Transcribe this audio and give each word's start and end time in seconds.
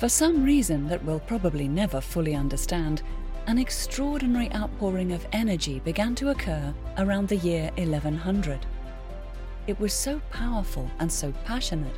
For 0.00 0.08
some 0.08 0.42
reason 0.42 0.88
that 0.88 1.04
we'll 1.04 1.20
probably 1.20 1.68
never 1.68 2.00
fully 2.00 2.34
understand, 2.34 3.02
an 3.46 3.58
extraordinary 3.58 4.50
outpouring 4.54 5.12
of 5.12 5.26
energy 5.30 5.80
began 5.80 6.14
to 6.14 6.30
occur 6.30 6.72
around 6.96 7.28
the 7.28 7.36
year 7.36 7.70
1100. 7.76 8.64
It 9.66 9.78
was 9.78 9.92
so 9.92 10.22
powerful 10.30 10.90
and 11.00 11.12
so 11.12 11.34
passionate 11.44 11.94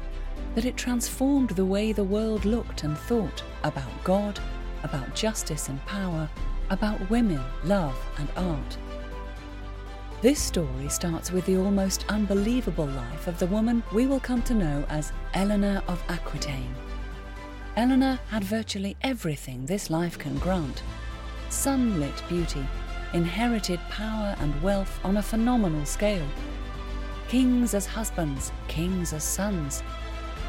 that 0.57 0.65
it 0.65 0.77
transformed 0.77 1.51
the 1.51 1.65
way 1.65 1.93
the 1.93 2.03
world 2.03 2.45
looked 2.45 2.83
and 2.83 2.99
thought 2.99 3.45
about 3.63 4.03
God, 4.03 4.41
about 4.83 5.15
justice 5.15 5.69
and 5.69 5.81
power, 5.87 6.29
about 6.71 7.09
women, 7.09 7.41
love, 7.63 7.97
and 8.19 8.29
art. 8.35 8.79
This 10.23 10.41
story 10.41 10.89
starts 10.89 11.31
with 11.31 11.47
the 11.47 11.57
almost 11.57 12.05
unbelievable 12.09 12.87
life 12.87 13.29
of 13.29 13.39
the 13.39 13.47
woman 13.47 13.81
we 13.93 14.09
will 14.09 14.19
come 14.19 14.43
to 14.43 14.55
know 14.55 14.85
as 14.89 15.13
Eleanor 15.35 15.85
of 15.87 16.03
Aquitaine. 16.09 16.75
Eleanor 17.77 18.21
had 18.29 18.45
virtually 18.45 18.97
everything 19.03 19.65
this 19.65 19.89
life 19.89 20.19
can 20.19 20.37
grant 20.39 20.83
sunlit 21.53 22.23
beauty, 22.29 22.67
inherited 23.13 23.79
power 23.91 24.35
and 24.41 24.63
wealth 24.63 24.99
on 25.05 25.19
a 25.19 25.23
phenomenal 25.23 25.85
scale. 25.85 26.27
Kings 27.29 27.75
as 27.75 27.87
husbands, 27.87 28.51
kings 28.69 29.13
as 29.13 29.23
sons. 29.23 29.83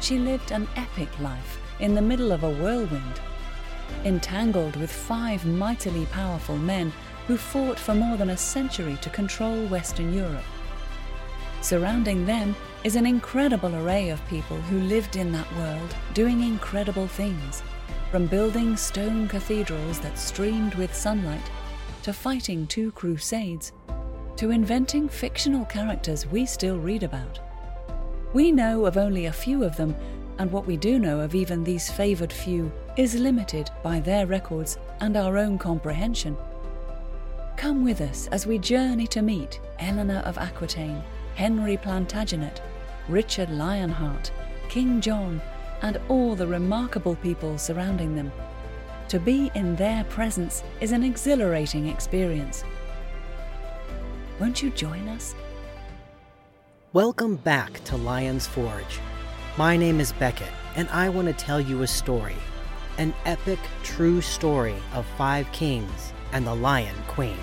She 0.00 0.18
lived 0.18 0.50
an 0.50 0.66
epic 0.76 1.08
life 1.20 1.60
in 1.78 1.94
the 1.94 2.02
middle 2.02 2.32
of 2.32 2.42
a 2.42 2.50
whirlwind, 2.50 3.20
entangled 4.04 4.76
with 4.76 4.90
five 4.90 5.44
mightily 5.46 6.06
powerful 6.06 6.56
men 6.56 6.92
who 7.26 7.36
fought 7.36 7.78
for 7.78 7.94
more 7.94 8.16
than 8.16 8.30
a 8.30 8.36
century 8.36 8.98
to 9.02 9.10
control 9.10 9.66
Western 9.66 10.12
Europe. 10.12 10.44
Surrounding 11.60 12.26
them 12.26 12.56
is 12.84 12.96
an 12.96 13.06
incredible 13.06 13.74
array 13.76 14.10
of 14.10 14.26
people 14.28 14.58
who 14.58 14.78
lived 14.80 15.16
in 15.16 15.32
that 15.32 15.50
world 15.56 15.96
doing 16.12 16.42
incredible 16.42 17.06
things, 17.06 17.62
from 18.10 18.26
building 18.26 18.76
stone 18.76 19.26
cathedrals 19.26 19.98
that 20.00 20.18
streamed 20.18 20.74
with 20.74 20.94
sunlight, 20.94 21.50
to 22.02 22.12
fighting 22.12 22.66
two 22.66 22.92
crusades, 22.92 23.72
to 24.36 24.50
inventing 24.50 25.08
fictional 25.08 25.64
characters 25.64 26.26
we 26.26 26.44
still 26.44 26.78
read 26.78 27.02
about. 27.02 27.40
We 28.34 28.52
know 28.52 28.84
of 28.84 28.98
only 28.98 29.26
a 29.26 29.32
few 29.32 29.64
of 29.64 29.78
them, 29.78 29.96
and 30.38 30.52
what 30.52 30.66
we 30.66 30.76
do 30.76 30.98
know 30.98 31.20
of 31.20 31.34
even 31.34 31.64
these 31.64 31.90
favoured 31.90 32.32
few 32.32 32.70
is 32.98 33.14
limited 33.14 33.70
by 33.82 33.98
their 33.98 34.26
records 34.26 34.76
and 35.00 35.16
our 35.16 35.38
own 35.38 35.56
comprehension. 35.56 36.36
Come 37.56 37.82
with 37.82 38.02
us 38.02 38.26
as 38.26 38.46
we 38.46 38.58
journey 38.58 39.06
to 39.06 39.22
meet 39.22 39.58
Eleanor 39.78 40.18
of 40.26 40.36
Aquitaine, 40.36 41.02
Henry 41.34 41.78
Plantagenet, 41.78 42.60
Richard 43.08 43.50
Lionheart, 43.50 44.32
King 44.70 44.98
John, 44.98 45.42
and 45.82 46.00
all 46.08 46.34
the 46.34 46.46
remarkable 46.46 47.16
people 47.16 47.58
surrounding 47.58 48.16
them. 48.16 48.32
To 49.08 49.20
be 49.20 49.50
in 49.54 49.76
their 49.76 50.04
presence 50.04 50.62
is 50.80 50.90
an 50.90 51.04
exhilarating 51.04 51.88
experience. 51.88 52.64
Won't 54.40 54.62
you 54.62 54.70
join 54.70 55.06
us? 55.08 55.34
Welcome 56.94 57.36
back 57.36 57.84
to 57.84 57.96
Lion's 57.98 58.46
Forge. 58.46 59.00
My 59.58 59.76
name 59.76 60.00
is 60.00 60.12
Beckett, 60.12 60.48
and 60.74 60.88
I 60.88 61.10
want 61.10 61.28
to 61.28 61.34
tell 61.34 61.60
you 61.60 61.82
a 61.82 61.86
story 61.86 62.36
an 62.96 63.12
epic, 63.26 63.58
true 63.82 64.20
story 64.20 64.76
of 64.94 65.04
five 65.18 65.50
kings 65.52 66.12
and 66.32 66.46
the 66.46 66.54
Lion 66.54 66.94
Queen. 67.08 67.36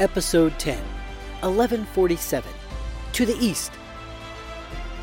Episode 0.00 0.58
10 0.58 0.82
1147 1.42 2.52
To 3.12 3.26
the 3.26 3.36
East. 3.38 3.72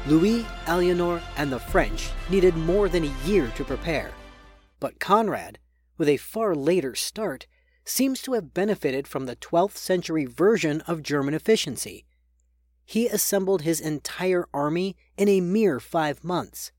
Louis, 0.07 0.45
Eleanor, 0.65 1.21
and 1.37 1.51
the 1.51 1.59
French 1.59 2.09
needed 2.29 2.57
more 2.57 2.89
than 2.89 3.03
a 3.03 3.27
year 3.27 3.47
to 3.55 3.63
prepare, 3.63 4.11
but 4.79 4.99
Conrad, 4.99 5.59
with 5.97 6.09
a 6.09 6.17
far 6.17 6.55
later 6.55 6.95
start, 6.95 7.47
seems 7.85 8.21
to 8.21 8.33
have 8.33 8.53
benefited 8.53 9.07
from 9.07 9.25
the 9.25 9.35
12th 9.35 9.77
century 9.77 10.25
version 10.25 10.81
of 10.81 11.03
German 11.03 11.33
efficiency. 11.33 12.05
He 12.83 13.07
assembled 13.07 13.61
his 13.61 13.79
entire 13.79 14.47
army 14.53 14.97
in 15.17 15.29
a 15.29 15.39
mere 15.39 15.79
five 15.79 16.23
months. 16.23 16.71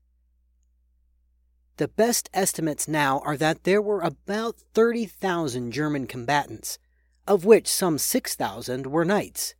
The 1.77 1.87
best 1.87 2.29
estimates 2.33 2.87
now 2.87 3.19
are 3.25 3.37
that 3.37 3.63
there 3.63 3.81
were 3.81 4.01
about 4.01 4.57
30,000 4.73 5.71
German 5.71 6.07
combatants, 6.07 6.77
of 7.27 7.45
which 7.45 7.67
some 7.67 7.97
6,000 7.97 8.87
were 8.87 9.05
knights. 9.05 9.55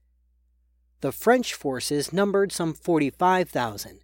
The 1.01 1.11
French 1.11 1.53
forces 1.53 2.13
numbered 2.13 2.51
some 2.51 2.73
45,000. 2.73 3.99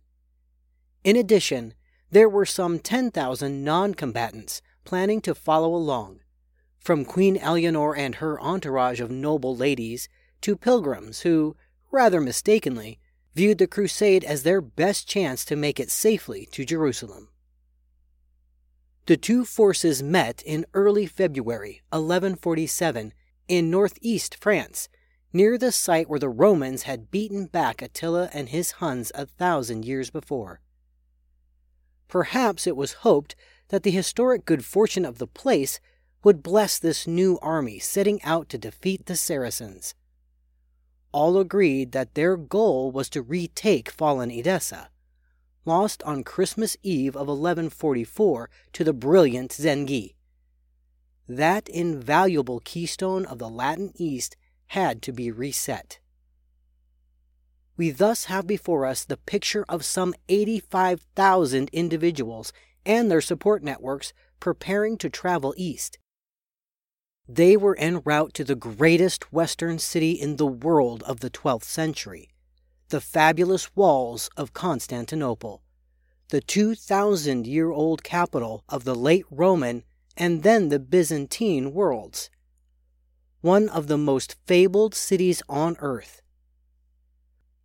In 1.03 1.15
addition, 1.15 1.73
there 2.11 2.29
were 2.29 2.45
some 2.45 2.79
10,000 2.79 3.63
non 3.63 3.93
combatants 3.93 4.61
planning 4.83 5.21
to 5.21 5.35
follow 5.35 5.73
along, 5.73 6.19
from 6.79 7.05
Queen 7.05 7.37
Eleanor 7.37 7.95
and 7.95 8.15
her 8.15 8.39
entourage 8.41 8.99
of 8.99 9.09
noble 9.09 9.55
ladies 9.55 10.09
to 10.41 10.55
pilgrims 10.55 11.21
who, 11.21 11.55
rather 11.91 12.19
mistakenly, 12.19 12.99
viewed 13.33 13.59
the 13.59 13.67
crusade 13.67 14.23
as 14.23 14.43
their 14.43 14.61
best 14.61 15.07
chance 15.07 15.45
to 15.45 15.55
make 15.55 15.79
it 15.79 15.89
safely 15.89 16.47
to 16.51 16.65
Jerusalem. 16.65 17.29
The 19.05 19.17
two 19.17 19.45
forces 19.45 20.03
met 20.03 20.43
in 20.45 20.65
early 20.73 21.05
February 21.05 21.81
1147 21.89 23.13
in 23.51 23.69
northeast 23.69 24.33
France, 24.33 24.87
near 25.33 25.57
the 25.57 25.73
site 25.73 26.09
where 26.09 26.19
the 26.21 26.29
Romans 26.29 26.83
had 26.83 27.11
beaten 27.11 27.47
back 27.47 27.81
Attila 27.81 28.29
and 28.31 28.47
his 28.47 28.71
Huns 28.79 29.11
a 29.13 29.25
thousand 29.25 29.83
years 29.83 30.09
before. 30.09 30.61
Perhaps 32.07 32.65
it 32.65 32.77
was 32.77 33.03
hoped 33.03 33.35
that 33.67 33.83
the 33.83 33.91
historic 33.91 34.45
good 34.45 34.63
fortune 34.63 35.03
of 35.03 35.17
the 35.17 35.27
place 35.27 35.81
would 36.23 36.41
bless 36.41 36.79
this 36.79 37.05
new 37.05 37.37
army 37.41 37.77
setting 37.77 38.23
out 38.23 38.47
to 38.47 38.57
defeat 38.57 39.05
the 39.07 39.17
Saracens. 39.17 39.95
All 41.11 41.37
agreed 41.37 41.91
that 41.91 42.15
their 42.15 42.37
goal 42.37 42.89
was 42.89 43.09
to 43.09 43.21
retake 43.21 43.91
fallen 43.91 44.31
Edessa, 44.31 44.89
lost 45.65 46.01
on 46.03 46.23
Christmas 46.23 46.77
Eve 46.83 47.17
of 47.17 47.27
1144 47.27 48.49
to 48.71 48.83
the 48.85 48.93
brilliant 48.93 49.51
Zengi 49.51 50.13
that 51.37 51.69
invaluable 51.69 52.59
keystone 52.59 53.25
of 53.25 53.39
the 53.39 53.49
Latin 53.49 53.91
East 53.95 54.35
had 54.67 55.01
to 55.01 55.11
be 55.11 55.31
reset. 55.31 55.99
We 57.77 57.91
thus 57.91 58.25
have 58.25 58.45
before 58.45 58.85
us 58.85 59.03
the 59.03 59.17
picture 59.17 59.65
of 59.67 59.85
some 59.85 60.13
85,000 60.29 61.69
individuals 61.71 62.53
and 62.85 63.09
their 63.09 63.21
support 63.21 63.63
networks 63.63 64.13
preparing 64.39 64.97
to 64.97 65.09
travel 65.09 65.53
east. 65.57 65.97
They 67.27 67.55
were 67.55 67.77
en 67.77 68.01
route 68.03 68.33
to 68.35 68.43
the 68.43 68.55
greatest 68.55 69.31
western 69.31 69.79
city 69.79 70.11
in 70.11 70.35
the 70.35 70.45
world 70.47 71.01
of 71.03 71.21
the 71.21 71.29
12th 71.29 71.63
century, 71.63 72.29
the 72.89 73.01
fabulous 73.01 73.75
walls 73.75 74.29
of 74.35 74.53
Constantinople, 74.53 75.63
the 76.29 76.41
2,000 76.41 77.47
year 77.47 77.71
old 77.71 78.03
capital 78.03 78.63
of 78.67 78.83
the 78.83 78.95
late 78.95 79.25
Roman 79.29 79.83
and 80.21 80.43
then 80.43 80.69
the 80.69 80.77
Byzantine 80.77 81.73
worlds, 81.73 82.29
one 83.41 83.67
of 83.67 83.87
the 83.87 83.97
most 83.97 84.35
fabled 84.45 84.93
cities 84.93 85.41
on 85.49 85.75
earth. 85.79 86.21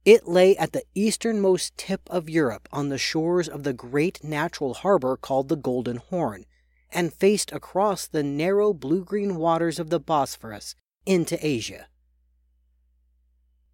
It 0.06 0.26
lay 0.26 0.56
at 0.56 0.72
the 0.72 0.84
easternmost 0.94 1.76
tip 1.76 2.00
of 2.08 2.30
Europe 2.30 2.66
on 2.72 2.88
the 2.88 2.96
shores 2.96 3.46
of 3.46 3.62
the 3.62 3.74
great 3.74 4.24
natural 4.24 4.72
harbor 4.72 5.18
called 5.18 5.50
the 5.50 5.56
Golden 5.56 5.98
Horn, 5.98 6.46
and 6.90 7.12
faced 7.12 7.52
across 7.52 8.06
the 8.06 8.22
narrow 8.22 8.72
blue 8.72 9.04
green 9.04 9.36
waters 9.36 9.78
of 9.78 9.90
the 9.90 10.00
Bosphorus 10.00 10.74
into 11.04 11.36
Asia. 11.46 11.88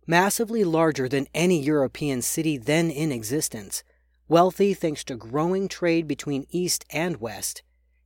Massively 0.08 0.64
larger 0.64 1.08
than 1.08 1.28
any 1.32 1.62
European 1.62 2.20
city 2.20 2.58
then 2.58 2.90
in 2.90 3.12
existence, 3.12 3.84
wealthy 4.26 4.74
thanks 4.74 5.04
to 5.04 5.14
growing 5.14 5.68
trade 5.68 6.08
between 6.08 6.48
East 6.50 6.84
and 6.90 7.20
West, 7.20 7.62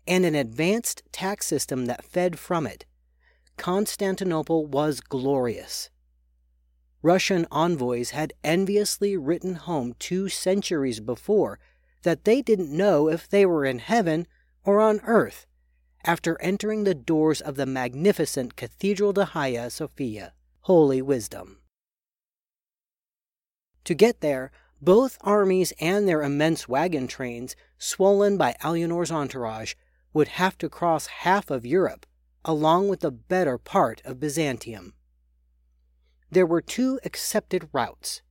and 0.06 0.24
an 0.24 0.34
advanced 0.34 1.02
tax 1.12 1.46
system 1.46 1.86
that 1.86 2.04
fed 2.04 2.38
from 2.38 2.66
it, 2.66 2.84
Constantinople 3.56 4.66
was 4.66 5.00
glorious. 5.00 5.90
Russian 7.02 7.46
envoys 7.50 8.10
had 8.10 8.32
enviously 8.42 9.16
written 9.16 9.54
home 9.54 9.94
two 9.98 10.28
centuries 10.28 11.00
before 11.00 11.58
that 12.02 12.24
they 12.24 12.42
didn't 12.42 12.76
know 12.76 13.08
if 13.08 13.28
they 13.28 13.46
were 13.46 13.64
in 13.64 13.78
heaven 13.78 14.26
or 14.64 14.80
on 14.80 15.00
earth 15.04 15.46
after 16.04 16.40
entering 16.40 16.84
the 16.84 16.94
doors 16.94 17.40
of 17.40 17.56
the 17.56 17.66
magnificent 17.66 18.56
Cathedral 18.56 19.12
de 19.12 19.24
Hagia 19.24 19.70
Sophia, 19.70 20.32
Holy 20.62 21.02
Wisdom. 21.02 21.58
To 23.84 23.94
get 23.94 24.20
there, 24.20 24.50
both 24.80 25.18
armies 25.20 25.72
and 25.80 26.08
their 26.08 26.22
immense 26.22 26.68
wagon 26.68 27.06
trains, 27.06 27.56
swollen 27.78 28.36
by 28.36 28.54
Eleanor's 28.62 29.10
entourage, 29.10 29.74
would 30.12 30.28
have 30.28 30.56
to 30.58 30.68
cross 30.68 31.06
half 31.06 31.50
of 31.50 31.66
Europe, 31.66 32.06
along 32.44 32.88
with 32.88 33.00
the 33.00 33.10
better 33.10 33.58
part 33.58 34.00
of 34.04 34.20
Byzantium. 34.20 34.94
There 36.30 36.46
were 36.46 36.60
two 36.60 37.00
accepted 37.04 37.68
routes. 37.72 38.22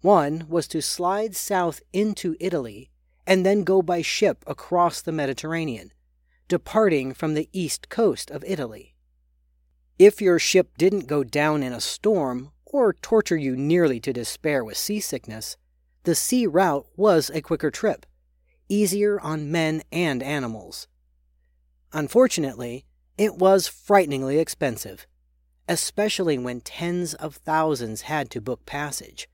One 0.00 0.46
was 0.48 0.68
to 0.68 0.82
slide 0.82 1.34
south 1.34 1.80
into 1.92 2.36
Italy 2.40 2.90
and 3.26 3.44
then 3.44 3.64
go 3.64 3.80
by 3.82 4.02
ship 4.02 4.44
across 4.46 5.00
the 5.00 5.12
Mediterranean, 5.12 5.92
departing 6.48 7.14
from 7.14 7.34
the 7.34 7.48
east 7.52 7.88
coast 7.88 8.30
of 8.30 8.44
Italy. 8.44 8.94
If 9.98 10.20
your 10.20 10.38
ship 10.38 10.76
didn't 10.76 11.06
go 11.06 11.24
down 11.24 11.62
in 11.62 11.72
a 11.72 11.80
storm 11.80 12.50
or 12.66 12.92
torture 12.92 13.36
you 13.36 13.56
nearly 13.56 14.00
to 14.00 14.12
despair 14.12 14.64
with 14.64 14.76
seasickness, 14.76 15.56
the 16.02 16.14
sea 16.14 16.46
route 16.46 16.86
was 16.96 17.30
a 17.30 17.40
quicker 17.40 17.70
trip, 17.70 18.04
easier 18.68 19.20
on 19.20 19.50
men 19.50 19.82
and 19.92 20.22
animals. 20.22 20.88
Unfortunately, 21.92 22.84
it 23.16 23.36
was 23.36 23.68
frighteningly 23.68 24.38
expensive, 24.38 25.06
especially 25.68 26.38
when 26.38 26.60
tens 26.60 27.14
of 27.14 27.36
thousands 27.36 28.02
had 28.02 28.30
to 28.30 28.40
book 28.40 28.66
passage. 28.66 29.28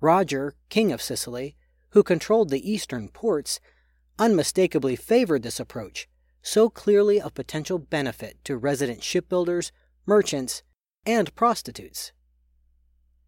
Roger, 0.00 0.54
king 0.68 0.92
of 0.92 1.00
Sicily, 1.00 1.56
who 1.90 2.02
controlled 2.02 2.50
the 2.50 2.70
eastern 2.70 3.08
ports, 3.08 3.60
unmistakably 4.18 4.96
favored 4.96 5.42
this 5.42 5.58
approach, 5.58 6.08
so 6.42 6.68
clearly 6.68 7.20
of 7.20 7.34
potential 7.34 7.78
benefit 7.78 8.36
to 8.44 8.56
resident 8.56 9.02
shipbuilders, 9.02 9.72
merchants, 10.04 10.62
and 11.06 11.34
prostitutes. 11.34 12.12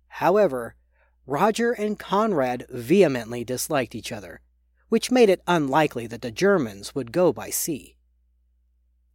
However, 0.09 0.75
Roger 1.27 1.73
and 1.73 1.99
Conrad 1.99 2.67
vehemently 2.69 3.43
disliked 3.45 3.95
each 3.95 4.13
other, 4.13 4.41
which 4.89 5.11
made 5.11 5.29
it 5.29 5.43
unlikely 5.47 6.07
that 6.07 6.23
the 6.23 6.31
Germans 6.31 6.95
would 6.95 7.13
go 7.13 7.33
by 7.33 7.51
sea. 7.51 7.97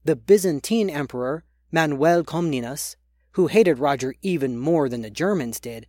The 0.03 0.15
Byzantine 0.15 0.89
emperor, 0.89 1.44
Manuel 1.71 2.23
Comnenus, 2.23 2.95
who 3.33 3.47
hated 3.47 3.79
Roger 3.79 4.13
even 4.21 4.57
more 4.57 4.89
than 4.89 5.01
the 5.01 5.09
Germans 5.09 5.59
did, 5.59 5.88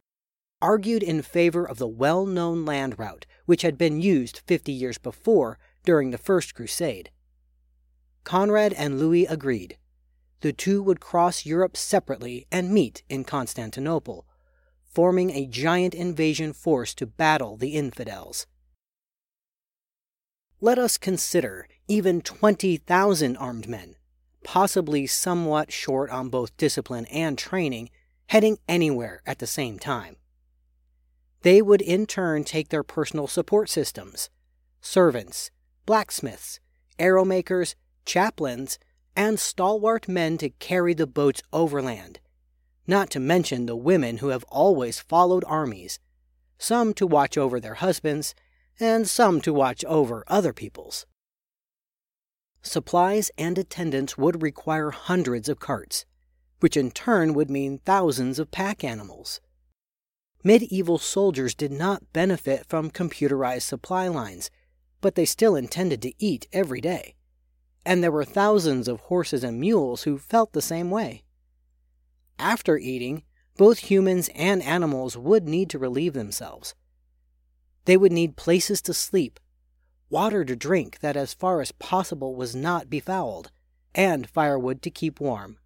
argued 0.60 1.02
in 1.02 1.22
favor 1.22 1.64
of 1.68 1.78
the 1.78 1.88
well 1.88 2.24
known 2.24 2.64
land 2.64 2.98
route 2.98 3.26
which 3.46 3.62
had 3.62 3.76
been 3.76 4.00
used 4.00 4.42
50 4.46 4.70
years 4.70 4.98
before 4.98 5.58
during 5.84 6.10
the 6.10 6.18
First 6.18 6.54
Crusade. 6.54 7.10
Conrad 8.24 8.72
and 8.74 9.00
Louis 9.00 9.26
agreed. 9.26 9.78
The 10.40 10.52
two 10.52 10.82
would 10.82 11.00
cross 11.00 11.44
Europe 11.44 11.76
separately 11.76 12.46
and 12.52 12.72
meet 12.72 13.02
in 13.08 13.24
Constantinople, 13.24 14.26
forming 14.84 15.30
a 15.30 15.46
giant 15.46 15.94
invasion 15.94 16.52
force 16.52 16.94
to 16.94 17.06
battle 17.06 17.56
the 17.56 17.74
infidels. 17.74 18.46
Let 20.64 20.78
us 20.78 20.96
consider 20.96 21.66
even 21.88 22.20
20,000 22.20 23.36
armed 23.36 23.68
men, 23.68 23.96
possibly 24.44 25.08
somewhat 25.08 25.72
short 25.72 26.08
on 26.10 26.28
both 26.28 26.56
discipline 26.56 27.04
and 27.06 27.36
training, 27.36 27.90
heading 28.28 28.58
anywhere 28.68 29.22
at 29.26 29.40
the 29.40 29.46
same 29.48 29.80
time. 29.80 30.18
They 31.40 31.62
would 31.62 31.82
in 31.82 32.06
turn 32.06 32.44
take 32.44 32.68
their 32.68 32.84
personal 32.84 33.26
support 33.26 33.70
systems 33.70 34.30
servants, 34.80 35.50
blacksmiths, 35.84 36.60
arrow 36.96 37.24
makers, 37.24 37.74
chaplains, 38.06 38.78
and 39.16 39.40
stalwart 39.40 40.06
men 40.06 40.38
to 40.38 40.50
carry 40.50 40.94
the 40.94 41.08
boats 41.08 41.42
overland, 41.52 42.20
not 42.86 43.10
to 43.10 43.18
mention 43.18 43.66
the 43.66 43.74
women 43.74 44.18
who 44.18 44.28
have 44.28 44.44
always 44.44 45.00
followed 45.00 45.42
armies, 45.48 45.98
some 46.56 46.94
to 46.94 47.04
watch 47.04 47.36
over 47.36 47.58
their 47.58 47.74
husbands, 47.74 48.32
and 48.80 49.08
some 49.08 49.40
to 49.40 49.52
watch 49.52 49.84
over 49.84 50.24
other 50.28 50.52
people's. 50.52 51.06
Supplies 52.62 53.30
and 53.36 53.58
attendants 53.58 54.16
would 54.16 54.42
require 54.42 54.90
hundreds 54.90 55.48
of 55.48 55.58
carts, 55.58 56.04
which 56.60 56.76
in 56.76 56.90
turn 56.90 57.34
would 57.34 57.50
mean 57.50 57.78
thousands 57.78 58.38
of 58.38 58.50
pack 58.50 58.84
animals 58.84 59.40
medieval 60.44 60.98
soldiers 60.98 61.54
did 61.54 61.72
not 61.72 62.12
benefit 62.12 62.66
from 62.68 62.90
computerized 62.90 63.62
supply 63.62 64.08
lines, 64.08 64.50
but 65.00 65.14
they 65.14 65.24
still 65.24 65.56
intended 65.56 66.02
to 66.02 66.12
eat 66.18 66.46
every 66.52 66.80
day. 66.80 67.14
And 67.84 68.02
there 68.02 68.12
were 68.12 68.24
thousands 68.24 68.88
of 68.88 69.00
horses 69.00 69.42
and 69.42 69.58
mules 69.58 70.04
who 70.04 70.18
felt 70.18 70.52
the 70.52 70.62
same 70.62 70.90
way. 70.90 71.24
After 72.38 72.78
eating, 72.78 73.24
both 73.56 73.90
humans 73.90 74.30
and 74.34 74.62
animals 74.62 75.16
would 75.16 75.48
need 75.48 75.68
to 75.70 75.78
relieve 75.78 76.14
themselves. 76.14 76.74
They 77.84 77.96
would 77.96 78.12
need 78.12 78.36
places 78.36 78.80
to 78.82 78.94
sleep, 78.94 79.40
water 80.08 80.44
to 80.44 80.54
drink 80.54 81.00
that, 81.00 81.16
as 81.16 81.34
far 81.34 81.60
as 81.60 81.72
possible, 81.72 82.36
was 82.36 82.54
not 82.54 82.90
befouled, 82.90 83.50
and 83.94 84.28
firewood 84.28 84.82
to 84.82 84.90
keep 84.90 85.20
warm. 85.20 85.58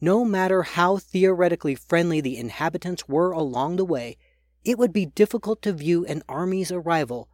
No 0.00 0.24
matter 0.24 0.62
how 0.62 0.96
theoretically 0.96 1.74
friendly 1.74 2.20
the 2.20 2.38
inhabitants 2.38 3.06
were 3.06 3.32
along 3.32 3.76
the 3.76 3.84
way, 3.84 4.16
it 4.64 4.78
would 4.78 4.92
be 4.92 5.06
difficult 5.06 5.62
to 5.62 5.72
view 5.72 6.04
an 6.06 6.22
army's 6.28 6.72
arrival, 6.72 7.28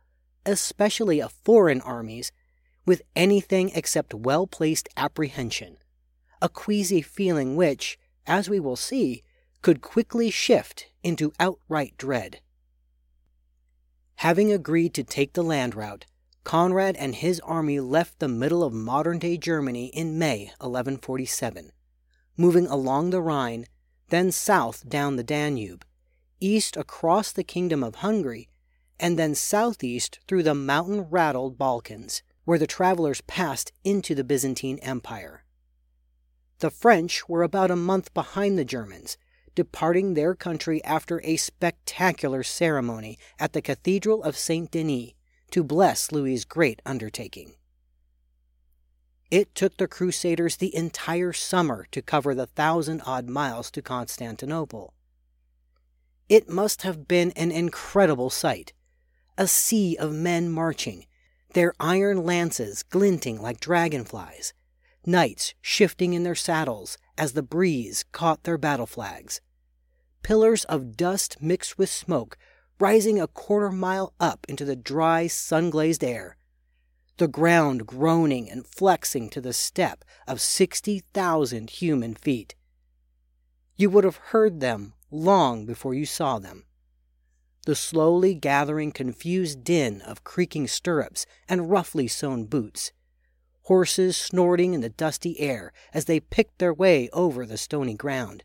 especially 0.45 1.21
a 1.21 1.29
foreign 1.29 1.81
army's, 1.81 2.33
with 2.85 3.03
anything 3.15 3.71
except 3.75 4.15
well 4.15 4.47
placed 4.47 4.89
apprehension, 4.97 5.79
a 6.43 6.49
queasy 6.49 7.03
feeling 7.03 7.57
which, 7.57 7.99
as 8.27 8.51
we 8.51 8.61
will 8.61 8.77
see, 8.77 9.23
could 9.63 9.81
quickly 9.81 10.31
shift 10.31 10.87
into 11.03 11.33
outright 11.41 11.95
dread. 11.97 12.41
Having 14.17 14.53
agreed 14.53 14.95
to 14.95 15.05
take 15.05 15.33
the 15.33 15.43
land 15.43 15.75
route, 15.75 16.07
Conrad 16.45 16.97
and 16.97 17.15
his 17.15 17.41
army 17.41 17.81
left 17.81 18.19
the 18.19 18.29
middle 18.29 18.63
of 18.63 18.73
modern 18.73 19.19
day 19.19 19.37
Germany 19.37 19.87
in 19.87 20.19
May 20.19 20.47
1147 20.61 21.73
moving 22.37 22.67
along 22.67 23.11
the 23.11 23.21
Rhine, 23.21 23.67
then 24.09 24.31
south 24.31 24.89
down 24.89 25.17
the 25.17 25.25
Danube, 25.25 25.85
east 26.41 26.77
across 26.77 27.33
the 27.33 27.45
Kingdom 27.45 27.83
of 27.83 27.97
Hungary, 27.97 28.49
and 29.01 29.19
then 29.19 29.35
southeast 29.35 30.21
through 30.29 30.43
the 30.43 30.55
mountain 30.55 31.03
rattled 31.03 31.59
Balkans, 31.59 32.23
where 32.45 32.59
the 32.59 32.67
travelers 32.67 33.21
passed 33.23 33.73
into 33.85 34.15
the 34.15 34.25
Byzantine 34.25 34.79
Empire. 34.81 35.45
The 36.59 36.71
French 36.71 37.29
were 37.29 37.43
about 37.43 37.71
a 37.71 37.77
month 37.77 38.13
behind 38.15 38.59
the 38.59 38.65
Germans, 38.65 39.17
departing 39.57 40.15
their 40.15 40.37
country 40.37 40.85
after 40.85 41.21
a 41.25 41.37
spectacular 41.37 42.45
ceremony 42.45 43.19
at 43.41 43.53
the 43.53 43.63
Cathedral 43.63 44.23
of 44.23 44.37
Saint 44.37 44.71
Denis 44.71 45.15
to 45.51 45.65
bless 45.65 46.13
Louis's 46.13 46.45
great 46.45 46.81
undertaking. 46.87 47.55
It 49.31 49.55
took 49.57 49.77
the 49.77 49.89
Crusaders 49.89 50.57
the 50.57 50.75
entire 50.77 51.33
summer 51.33 51.87
to 51.91 52.03
cover 52.03 52.35
the 52.35 52.47
thousand 52.47 53.03
odd 53.05 53.29
miles 53.29 53.73
to 53.73 53.83
Constantinople. 53.83 54.93
It 56.29 56.49
must 56.49 56.83
have 56.83 57.09
been 57.09 57.33
an 57.33 57.51
incredible 57.51 58.31
sight 58.31 58.73
a 59.39 59.47
sea 59.47 59.97
of 59.97 60.15
men 60.15 60.51
marching, 60.51 61.05
their 61.53 61.75
iron 61.79 62.25
lances 62.25 62.83
glinting 62.83 63.41
like 63.41 63.61
dragonflies, 63.61 64.55
knights 65.05 65.55
shifting 65.61 66.15
in 66.15 66.23
their 66.23 66.35
saddles 66.35 66.97
as 67.19 67.33
the 67.33 67.43
breeze 67.43 68.05
caught 68.13 68.45
their 68.45 68.59
battle 68.59 68.87
flags, 68.87 69.41
pillars 70.27 70.65
of 70.65 70.97
dust 70.97 71.41
mixed 71.41 71.79
with 71.79 71.89
smoke 71.89 72.37
rising 72.81 73.21
a 73.21 73.29
quarter 73.29 73.71
mile 73.71 74.13
up 74.19 74.45
into 74.49 74.65
the 74.65 74.75
dry, 74.75 75.29
sun 75.29 75.71
glazed 75.71 76.03
air 76.03 76.37
the 77.19 77.29
ground 77.29 77.87
groaning 77.87 78.51
and 78.51 78.67
flexing 78.67 79.31
to 79.31 79.41
the 79.41 79.53
step 79.53 80.05
of 80.27 80.41
60,000 80.41 81.71
human 81.71 82.13
feet. 82.17 82.57
You 83.77 83.89
would 83.89 84.03
have 84.03 84.17
heard 84.17 84.59
them 84.59 84.95
long 85.13 85.65
before 85.65 85.95
you 85.95 86.05
saw 86.05 86.41
them. 86.41 86.65
The 87.65 87.77
slowly 87.77 88.35
gathering 88.35 88.91
confused 88.91 89.63
din 89.63 90.01
of 90.01 90.25
creaking 90.25 90.67
stirrups 90.67 91.25
and 91.49 91.71
roughly 91.71 92.09
sewn 92.09 92.47
boots, 92.47 92.91
horses 93.63 94.17
snorting 94.17 94.75
in 94.75 94.81
the 94.81 94.89
dusty 94.89 95.39
air 95.39 95.73
as 95.95 96.07
they 96.07 96.19
picked 96.19 96.59
their 96.59 96.75
way 96.75 97.09
over 97.13 97.47
the 97.47 97.57
stony 97.57 97.95
ground, 97.95 98.43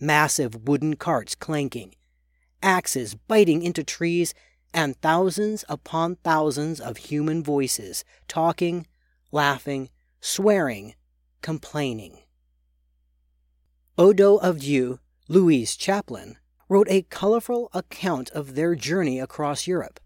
massive 0.00 0.68
wooden 0.68 0.94
carts 0.96 1.34
clanking, 1.34 1.94
axes 2.62 3.14
biting 3.14 3.62
into 3.62 3.84
trees 3.84 4.34
and 4.74 5.00
thousands 5.00 5.64
upon 5.68 6.16
thousands 6.16 6.80
of 6.80 6.96
human 6.96 7.42
voices 7.42 8.04
talking, 8.26 8.86
laughing, 9.32 9.88
swearing, 10.20 10.94
complaining. 11.42 12.18
Odo 13.96 14.36
of 14.36 14.58
Deuil, 14.58 14.98
Louis' 15.28 15.76
Chaplin, 15.76 16.36
wrote 16.68 16.86
a 16.90 17.02
colorful 17.02 17.70
account 17.72 18.30
of 18.30 18.54
their 18.54 18.74
journey 18.74 19.18
across 19.18 19.66
Europe. 19.66 19.98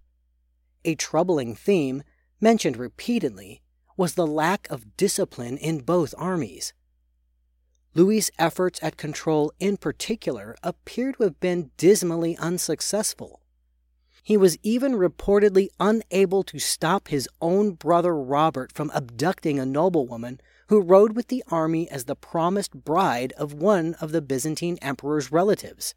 A 0.85 0.95
troubling 0.95 1.55
theme, 1.55 2.03
mentioned 2.41 2.77
repeatedly, 2.77 3.63
was 3.97 4.15
the 4.15 4.27
lack 4.27 4.69
of 4.71 4.97
discipline 4.97 5.57
in 5.59 5.81
both 5.81 6.15
armies. 6.17 6.73
Louis' 7.95 8.31
efforts 8.39 8.79
at 8.83 8.97
control, 8.97 9.53
in 9.59 9.77
particular, 9.77 10.57
appear 10.63 11.13
to 11.13 11.25
have 11.25 11.41
been 11.41 11.71
dismally 11.77 12.37
unsuccessful. 12.39 13.41
He 14.23 14.37
was 14.37 14.57
even 14.63 14.95
reportedly 14.95 15.69
unable 15.79 16.43
to 16.45 16.59
stop 16.59 17.09
his 17.09 17.29
own 17.41 17.73
brother 17.73 18.17
Robert 18.17 18.73
from 18.73 18.91
abducting 18.95 19.59
a 19.59 19.67
noblewoman 19.67 20.41
who 20.69 20.81
rode 20.81 21.15
with 21.17 21.29
the 21.29 21.45
army 21.51 21.91
as 21.91 22.05
the 22.05 22.17
promised 22.17 22.73
bride 22.73 23.33
of 23.33 23.53
one 23.53 23.95
of 23.95 24.13
the 24.13 24.23
Byzantine 24.23 24.79
emperor's 24.81 25.33
relatives. 25.33 25.95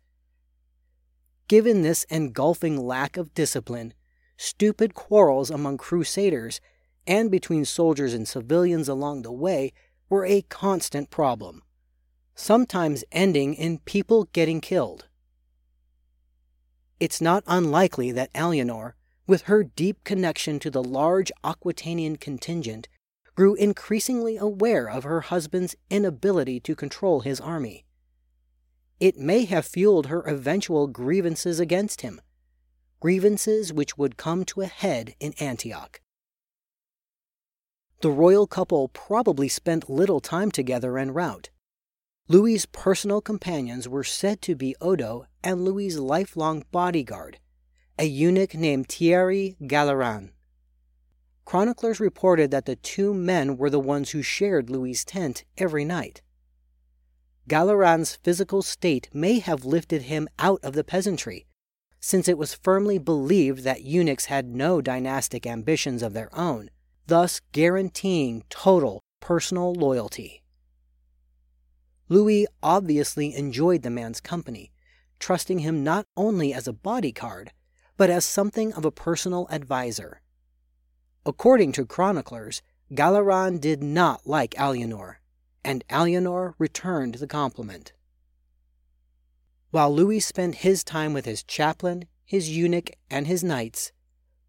Given 1.47 1.81
this 1.83 2.03
engulfing 2.05 2.85
lack 2.85 3.15
of 3.15 3.33
discipline, 3.33 3.93
stupid 4.35 4.95
quarrels 4.95 5.51
among 5.51 5.77
crusaders 5.77 6.59
and 7.07 7.29
between 7.29 7.63
soldiers 7.63 8.13
and 8.13 8.27
civilians 8.27 8.89
along 8.89 9.21
the 9.21 9.31
way 9.31 9.71
were 10.09 10.25
a 10.25 10.41
constant 10.41 11.09
problem, 11.09 11.61
sometimes 12.35 13.03
ending 13.11 13.53
in 13.53 13.79
people 13.79 14.25
getting 14.33 14.61
killed. 14.61 15.07
It's 16.99 17.21
not 17.21 17.43
unlikely 17.47 18.11
that 18.11 18.33
Alienor, 18.33 18.93
with 19.25 19.43
her 19.43 19.63
deep 19.63 20.03
connection 20.03 20.59
to 20.59 20.69
the 20.69 20.83
large 20.83 21.31
Aquitanian 21.43 22.19
contingent, 22.19 22.87
grew 23.35 23.55
increasingly 23.55 24.37
aware 24.37 24.89
of 24.89 25.03
her 25.03 25.21
husband's 25.21 25.75
inability 25.89 26.59
to 26.61 26.75
control 26.75 27.21
his 27.21 27.41
army. 27.41 27.85
It 28.99 29.17
may 29.17 29.43
have 29.45 29.65
fueled 29.65 30.07
her 30.07 30.21
eventual 30.21 30.87
grievances 30.87 31.59
against 31.59 32.01
him, 32.01 32.21
grievances 33.01 33.73
which 33.73 33.97
would 33.97 34.15
come 34.15 34.45
to 34.45 34.61
a 34.61 34.67
head 34.67 35.15
in 35.19 35.33
Antioch. 35.39 35.99
The 38.01 38.11
royal 38.11 38.47
couple 38.47 38.87
probably 38.89 39.49
spent 39.49 39.89
little 39.89 40.21
time 40.21 40.51
together 40.51 40.97
en 40.97 41.11
route. 41.11 41.49
Louis's 42.27 42.65
personal 42.65 43.21
companions 43.21 43.87
were 43.87 44.03
said 44.03 44.41
to 44.41 44.55
be 44.55 44.75
Odo 44.81 45.27
and 45.43 45.63
Louis's 45.63 45.99
lifelong 45.99 46.65
bodyguard, 46.71 47.37
a 47.99 48.05
eunuch 48.05 48.55
named 48.55 48.89
Thierry 48.89 49.55
Galleran. 49.61 50.31
Chroniclers 51.45 51.99
reported 51.99 52.49
that 52.49 52.65
the 52.65 52.77
two 52.77 53.13
men 53.13 53.57
were 53.57 53.69
the 53.69 53.79
ones 53.79 54.09
who 54.09 54.23
shared 54.23 54.71
Louis's 54.71 55.05
tent 55.05 55.43
every 55.55 55.85
night. 55.85 56.23
Galleran's 57.47 58.15
physical 58.15 58.63
state 58.63 59.07
may 59.13 59.37
have 59.37 59.63
lifted 59.63 60.03
him 60.03 60.27
out 60.39 60.59
of 60.63 60.73
the 60.73 60.83
peasantry, 60.83 61.45
since 61.99 62.27
it 62.27 62.39
was 62.39 62.55
firmly 62.55 62.97
believed 62.97 63.63
that 63.65 63.83
eunuchs 63.83 64.25
had 64.25 64.47
no 64.47 64.81
dynastic 64.81 65.45
ambitions 65.45 66.01
of 66.01 66.13
their 66.13 66.35
own, 66.35 66.71
thus 67.05 67.39
guaranteeing 67.51 68.43
total 68.49 69.03
personal 69.19 69.73
loyalty. 69.75 70.41
Louis 72.07 72.47
obviously 72.61 73.35
enjoyed 73.35 73.81
the 73.81 73.89
man's 73.89 74.21
company, 74.21 74.71
trusting 75.19 75.59
him 75.59 75.83
not 75.83 76.05
only 76.15 76.53
as 76.53 76.67
a 76.67 76.73
bodyguard, 76.73 77.51
but 77.97 78.09
as 78.09 78.25
something 78.25 78.73
of 78.73 78.85
a 78.85 78.91
personal 78.91 79.47
adviser. 79.49 80.21
According 81.25 81.71
to 81.73 81.85
chroniclers, 81.85 82.61
Galleran 82.93 83.59
did 83.59 83.81
not 83.81 84.27
like 84.27 84.53
Alienor, 84.55 85.15
and 85.63 85.83
Alienor 85.89 86.53
returned 86.59 87.15
the 87.15 87.27
compliment. 87.27 87.93
While 89.71 89.93
Louis 89.93 90.19
spent 90.19 90.55
his 90.55 90.83
time 90.83 91.13
with 91.13 91.25
his 91.25 91.43
chaplain, 91.43 92.05
his 92.23 92.49
eunuch, 92.49 92.91
and 93.09 93.25
his 93.25 93.43
knights, 93.43 93.91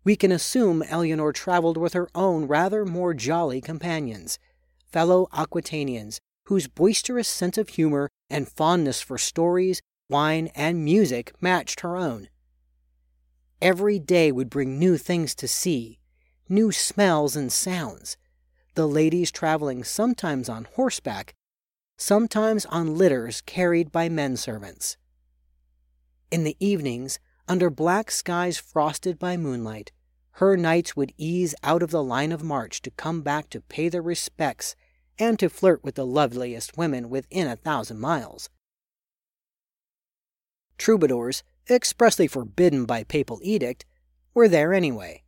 we 0.04 0.14
can 0.14 0.30
assume 0.30 0.82
Eleanor 0.82 1.32
traveled 1.32 1.76
with 1.76 1.94
her 1.94 2.08
own 2.14 2.46
rather 2.46 2.84
more 2.84 3.14
jolly 3.14 3.60
companions, 3.60 4.38
fellow 4.92 5.26
Aquitanians, 5.32 6.20
whose 6.46 6.68
boisterous 6.68 7.28
sense 7.28 7.58
of 7.58 7.70
humor 7.70 8.08
and 8.30 8.48
fondness 8.48 9.00
for 9.00 9.18
stories, 9.18 9.80
wine, 10.08 10.48
and 10.54 10.84
music 10.84 11.32
matched 11.40 11.80
her 11.80 11.96
own. 11.96 12.28
Every 13.60 13.98
day 13.98 14.30
would 14.30 14.50
bring 14.50 14.78
new 14.78 14.96
things 14.96 15.34
to 15.36 15.48
see, 15.48 15.98
new 16.48 16.70
smells 16.70 17.36
and 17.36 17.50
sounds, 17.52 18.16
the 18.74 18.86
ladies 18.86 19.30
traveling 19.30 19.82
sometimes 19.82 20.48
on 20.48 20.68
horseback, 20.74 21.34
sometimes 21.96 22.66
on 22.66 22.96
litters 22.96 23.40
carried 23.40 23.90
by 23.90 24.08
men 24.08 24.36
servants. 24.36 24.96
In 26.30 26.44
the 26.44 26.56
evenings, 26.60 27.18
under 27.48 27.70
black 27.70 28.10
skies 28.10 28.58
frosted 28.58 29.18
by 29.18 29.36
moonlight, 29.36 29.92
her 30.32 30.56
knights 30.56 30.94
would 30.94 31.12
ease 31.16 31.54
out 31.62 31.82
of 31.82 31.90
the 31.90 32.04
line 32.04 32.30
of 32.30 32.42
march 32.42 32.82
to 32.82 32.90
come 32.90 33.22
back 33.22 33.48
to 33.50 33.60
pay 33.60 33.88
their 33.88 34.02
respects 34.02 34.76
and 35.18 35.38
to 35.38 35.48
flirt 35.48 35.82
with 35.82 35.94
the 35.94 36.06
loveliest 36.06 36.76
women 36.76 37.08
within 37.08 37.46
a 37.46 37.56
thousand 37.56 38.00
miles. 38.00 38.48
Troubadours, 40.78 41.42
expressly 41.70 42.26
forbidden 42.26 42.84
by 42.84 43.02
papal 43.04 43.40
edict, 43.42 43.84
were 44.34 44.48
there 44.48 44.74
anyway 44.74 45.22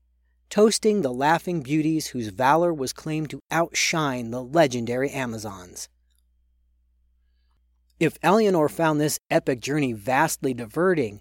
toasting 0.50 1.02
the 1.02 1.12
laughing 1.12 1.61
beauties 1.61 2.09
whose 2.09 2.28
valor 2.28 2.73
was 2.73 2.92
claimed 2.92 3.30
to 3.30 3.40
outshine 3.50 4.30
the 4.30 4.42
legendary 4.42 5.11
Amazons. 5.11 5.88
If 8.00 8.18
Eleanor 8.23 8.68
found 8.68 9.00
this 9.00 9.18
epic 9.30 9.61
journey 9.61 9.92
vastly 9.92 10.54
diverting, 10.54 11.21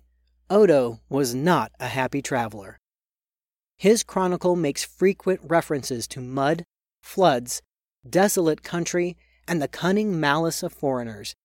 Odo 0.50 1.01
was 1.09 1.36
not 1.36 1.71
a 1.79 1.88
happy 1.88 2.21
traveler. 2.21 2.77
His 3.77 4.03
chronicle 4.03 4.55
makes 4.55 4.83
frequent 4.83 5.41
references 5.43 6.07
to 6.09 6.21
mud, 6.21 6.63
floods, 7.01 7.62
desolate 8.12 8.64
country, 8.64 9.18
and 9.48 9.62
the 9.62 9.68
cunning 9.68 10.20
malice 10.20 10.64
of 10.64 10.74
foreigners. 10.74 11.36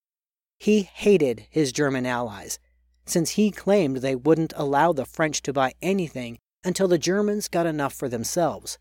He 0.58 0.82
hated 0.82 1.46
his 1.50 1.72
German 1.72 2.06
allies, 2.06 2.58
since 3.04 3.30
he 3.30 3.50
claimed 3.50 3.98
they 3.98 4.14
wouldn't 4.14 4.52
allow 4.56 4.92
the 4.92 5.04
French 5.04 5.42
to 5.42 5.52
buy 5.52 5.74
anything 5.82 6.38
until 6.64 6.88
the 6.88 6.98
Germans 6.98 7.48
got 7.48 7.66
enough 7.66 7.92
for 7.92 8.08
themselves. 8.08 8.78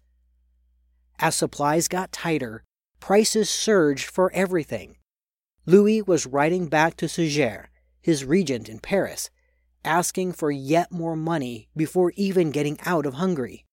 As 1.19 1.35
supplies 1.35 1.87
got 1.87 2.11
tighter, 2.11 2.63
prices 2.99 3.49
surged 3.49 4.05
for 4.05 4.31
everything. 4.33 4.97
Louis 5.65 6.01
was 6.01 6.25
writing 6.25 6.67
back 6.67 6.95
to 6.97 7.07
Suger, 7.07 7.69
his 8.01 8.25
regent 8.25 8.69
in 8.69 8.79
Paris, 8.79 9.29
asking 9.83 10.33
for 10.33 10.51
yet 10.51 10.91
more 10.91 11.15
money 11.15 11.69
before 11.75 12.13
even 12.15 12.51
getting 12.51 12.79
out 12.85 13.05
of 13.05 13.15
Hungary. 13.15 13.65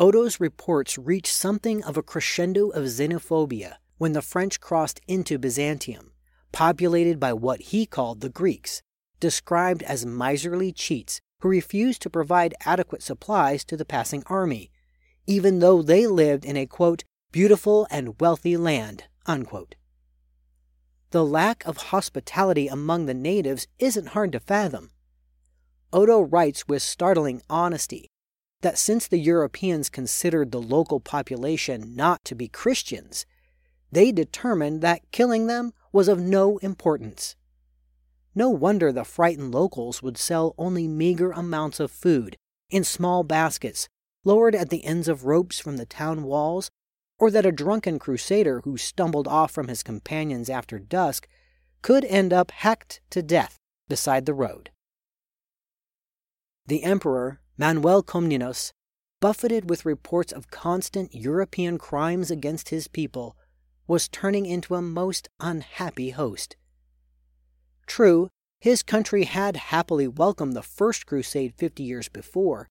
Odo's 0.00 0.40
reports 0.40 0.96
reached 0.96 1.30
something 1.30 1.84
of 1.84 1.98
a 1.98 2.02
crescendo 2.02 2.70
of 2.70 2.84
xenophobia 2.84 3.74
when 3.98 4.14
the 4.14 4.22
French 4.22 4.58
crossed 4.58 4.98
into 5.06 5.38
Byzantium, 5.38 6.12
populated 6.52 7.20
by 7.20 7.34
what 7.34 7.60
he 7.60 7.84
called 7.84 8.22
the 8.22 8.30
Greeks, 8.30 8.80
described 9.20 9.82
as 9.82 10.06
miserly 10.06 10.72
cheats 10.72 11.20
who 11.40 11.50
refused 11.50 12.00
to 12.00 12.08
provide 12.08 12.54
adequate 12.64 13.02
supplies 13.02 13.62
to 13.66 13.76
the 13.76 13.84
passing 13.84 14.22
army, 14.24 14.70
even 15.26 15.58
though 15.58 15.82
they 15.82 16.06
lived 16.06 16.46
in 16.46 16.56
a 16.56 16.64
quote, 16.64 17.04
beautiful 17.30 17.86
and 17.90 18.18
wealthy 18.18 18.56
land. 18.56 19.04
Unquote. 19.26 19.74
The 21.10 21.26
lack 21.26 21.62
of 21.66 21.76
hospitality 21.76 22.68
among 22.68 23.04
the 23.04 23.12
natives 23.12 23.66
isn't 23.78 24.08
hard 24.08 24.32
to 24.32 24.40
fathom. 24.40 24.92
Odo 25.92 26.22
writes 26.22 26.66
with 26.66 26.80
startling 26.80 27.42
honesty 27.50 28.08
that 28.62 28.78
since 28.78 29.06
the 29.06 29.18
Europeans 29.18 29.88
considered 29.88 30.52
the 30.52 30.60
local 30.60 31.00
population 31.00 31.94
not 31.94 32.24
to 32.24 32.34
be 32.34 32.48
Christians, 32.48 33.24
they 33.90 34.12
determined 34.12 34.80
that 34.82 35.10
killing 35.10 35.46
them 35.46 35.72
was 35.92 36.08
of 36.08 36.20
no 36.20 36.58
importance. 36.58 37.36
No 38.34 38.50
wonder 38.50 38.92
the 38.92 39.04
frightened 39.04 39.52
locals 39.52 40.02
would 40.02 40.16
sell 40.16 40.54
only 40.56 40.86
meager 40.86 41.32
amounts 41.32 41.80
of 41.80 41.90
food 41.90 42.36
in 42.70 42.84
small 42.84 43.24
baskets 43.24 43.88
lowered 44.24 44.54
at 44.54 44.70
the 44.70 44.84
ends 44.84 45.08
of 45.08 45.24
ropes 45.24 45.58
from 45.58 45.76
the 45.76 45.86
town 45.86 46.22
walls, 46.22 46.70
or 47.18 47.30
that 47.30 47.46
a 47.46 47.52
drunken 47.52 47.98
crusader 47.98 48.60
who 48.64 48.76
stumbled 48.76 49.26
off 49.26 49.50
from 49.50 49.68
his 49.68 49.82
companions 49.82 50.48
after 50.48 50.78
dusk 50.78 51.26
could 51.82 52.04
end 52.04 52.32
up 52.32 52.50
hacked 52.50 53.00
to 53.10 53.22
death 53.22 53.58
beside 53.88 54.26
the 54.26 54.34
road. 54.34 54.70
The 56.66 56.84
emperor, 56.84 57.40
Manuel 57.60 58.02
Comnenus, 58.02 58.72
buffeted 59.20 59.68
with 59.68 59.84
reports 59.84 60.32
of 60.32 60.50
constant 60.50 61.14
European 61.14 61.76
crimes 61.76 62.30
against 62.30 62.70
his 62.70 62.88
people, 62.88 63.36
was 63.86 64.08
turning 64.08 64.46
into 64.46 64.74
a 64.74 64.80
most 64.80 65.28
unhappy 65.40 66.08
host. 66.08 66.56
True, 67.86 68.30
his 68.60 68.82
country 68.82 69.24
had 69.24 69.58
happily 69.58 70.08
welcomed 70.08 70.54
the 70.54 70.62
First 70.62 71.04
Crusade 71.04 71.52
50 71.54 71.82
years 71.82 72.08
before, 72.08 72.66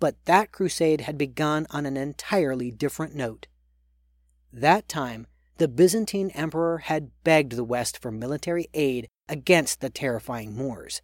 but 0.00 0.24
that 0.24 0.50
crusade 0.50 1.02
had 1.02 1.18
begun 1.18 1.66
on 1.68 1.84
an 1.84 1.98
entirely 1.98 2.70
different 2.70 3.14
note. 3.14 3.48
That 4.50 4.88
time, 4.88 5.26
the 5.58 5.68
Byzantine 5.68 6.30
emperor 6.30 6.78
had 6.78 7.10
begged 7.22 7.52
the 7.52 7.64
West 7.64 8.00
for 8.00 8.10
military 8.10 8.68
aid 8.72 9.08
against 9.28 9.82
the 9.82 9.90
terrifying 9.90 10.56
Moors. 10.56 11.02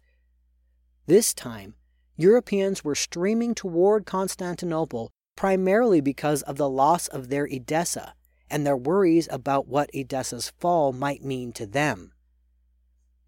This 1.05 1.31
time, 1.35 1.75
Europeans 2.15 2.83
were 2.83 2.95
streaming 2.95 3.55
toward 3.55 4.05
Constantinople 4.05 5.11
primarily 5.35 5.99
because 5.99 6.41
of 6.43 6.57
the 6.57 6.69
loss 6.69 7.07
of 7.07 7.29
their 7.29 7.45
Edessa 7.45 8.13
and 8.49 8.65
their 8.65 8.77
worries 8.77 9.27
about 9.31 9.67
what 9.67 9.89
Edessa's 9.95 10.51
fall 10.59 10.93
might 10.93 11.23
mean 11.23 11.51
to 11.53 11.65
them. 11.65 12.11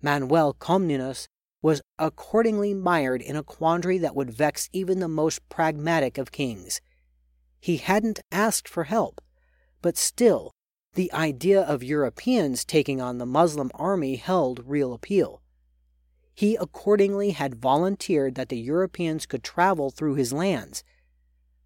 Manuel 0.02 0.54
Comnenus 0.54 1.28
was 1.64 1.82
accordingly 1.98 2.76
mired 2.76 3.24
in 3.24 3.36
a 3.36 3.42
quandary 3.42 3.98
that 3.98 4.16
would 4.16 4.30
vex 4.30 4.70
even 4.72 5.00
the 5.00 5.08
most 5.08 5.48
pragmatic 5.50 6.20
of 6.20 6.32
kings. 6.32 6.80
He 7.60 7.78
hadn't 7.78 8.20
asked 8.32 8.70
for 8.70 8.84
help, 8.84 9.20
but 9.82 9.98
still, 9.98 10.52
the 10.94 11.12
idea 11.12 11.62
of 11.62 11.84
Europeans 11.84 12.64
taking 12.64 13.02
on 13.02 13.18
the 13.18 13.26
Muslim 13.26 13.72
army 13.74 14.18
held 14.18 14.62
real 14.68 14.94
appeal. 14.94 15.42
He 16.36 16.58
accordingly 16.58 17.32
had 17.32 17.56
volunteered 17.56 18.36
that 18.36 18.50
the 18.50 18.58
Europeans 18.58 19.26
could 19.26 19.44
travel 19.44 19.90
through 19.90 20.16
his 20.16 20.34
lands. 20.34 20.84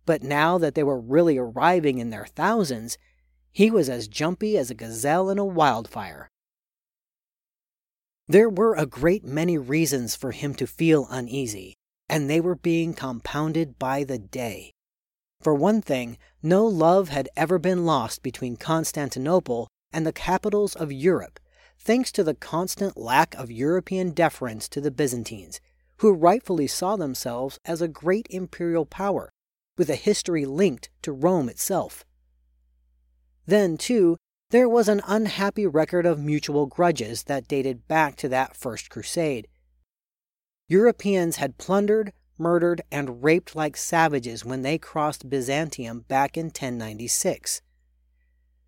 But 0.06 0.24
now 0.24 0.58
that 0.60 0.76
they 0.76 0.84
were 0.84 1.00
really 1.00 1.38
arriving 1.38 1.98
in 1.98 2.12
their 2.12 2.28
thousands, 2.28 2.98
he 3.52 3.72
was 3.72 3.90
as 3.90 4.08
jumpy 4.08 4.58
as 4.58 4.70
a 4.70 4.76
gazelle 4.76 5.30
in 5.30 5.40
a 5.40 5.46
wildfire. 5.46 6.30
There 8.28 8.50
were 8.50 8.76
a 8.76 8.86
great 8.86 9.24
many 9.24 9.58
reasons 9.58 10.16
for 10.16 10.32
him 10.32 10.54
to 10.56 10.68
feel 10.68 11.08
uneasy, 11.10 11.74
and 12.08 12.30
they 12.30 12.40
were 12.40 12.56
being 12.56 12.94
compounded 12.94 13.80
by 13.80 14.04
the 14.04 14.20
day. 14.20 14.72
For 15.42 15.56
one 15.56 15.82
thing, 15.82 16.20
no 16.44 16.66
love 16.66 17.10
had 17.10 17.28
ever 17.36 17.58
been 17.58 17.86
lost 17.86 18.22
between 18.22 18.56
Constantinople 18.56 19.68
and 19.92 20.06
the 20.06 20.14
capitals 20.14 20.76
of 20.76 20.92
Europe, 20.92 21.40
thanks 21.80 22.12
to 22.12 22.24
the 22.24 22.36
constant 22.36 22.98
lack 22.98 23.34
of 23.36 23.50
European 23.50 24.12
deference 24.12 24.68
to 24.70 24.82
the 24.82 24.92
Byzantines, 24.92 25.62
who 25.98 26.14
rightfully 26.14 26.68
saw 26.68 26.96
themselves 26.96 27.58
as 27.66 27.82
a 27.82 27.88
great 27.88 28.28
imperial 28.30 28.86
power, 28.86 29.32
with 29.78 29.90
a 29.90 29.96
history 29.96 30.46
linked 30.46 30.90
to 31.02 31.12
Rome 31.12 31.50
itself. 31.50 32.06
Then, 33.46 33.78
too, 33.78 34.18
there 34.52 34.68
was 34.68 34.88
an 34.88 35.02
unhappy 35.08 35.66
record 35.66 36.06
of 36.06 36.20
mutual 36.20 36.66
grudges 36.66 37.24
that 37.24 37.48
dated 37.48 37.88
back 37.88 38.16
to 38.18 38.30
that 38.30 38.56
First 38.56 38.90
Crusade. 38.90 39.48
Europeans 40.68 41.38
had 41.38 41.58
plundered, 41.58 42.14
murdered, 42.38 42.82
and 42.92 43.24
raped 43.24 43.56
like 43.56 43.78
savages 43.78 44.44
when 44.44 44.62
they 44.62 44.78
crossed 44.78 45.30
Byzantium 45.30 46.02
back 46.02 46.38
in 46.38 46.48
1096. 46.48 47.62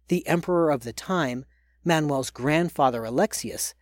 The 0.07 0.25
emperor 0.27 0.71
of 0.71 0.83
the 0.83 0.93
time, 0.93 1.45
Manuel's 1.83 2.29
grandfather 2.29 3.03
Alexius, 3.03 3.73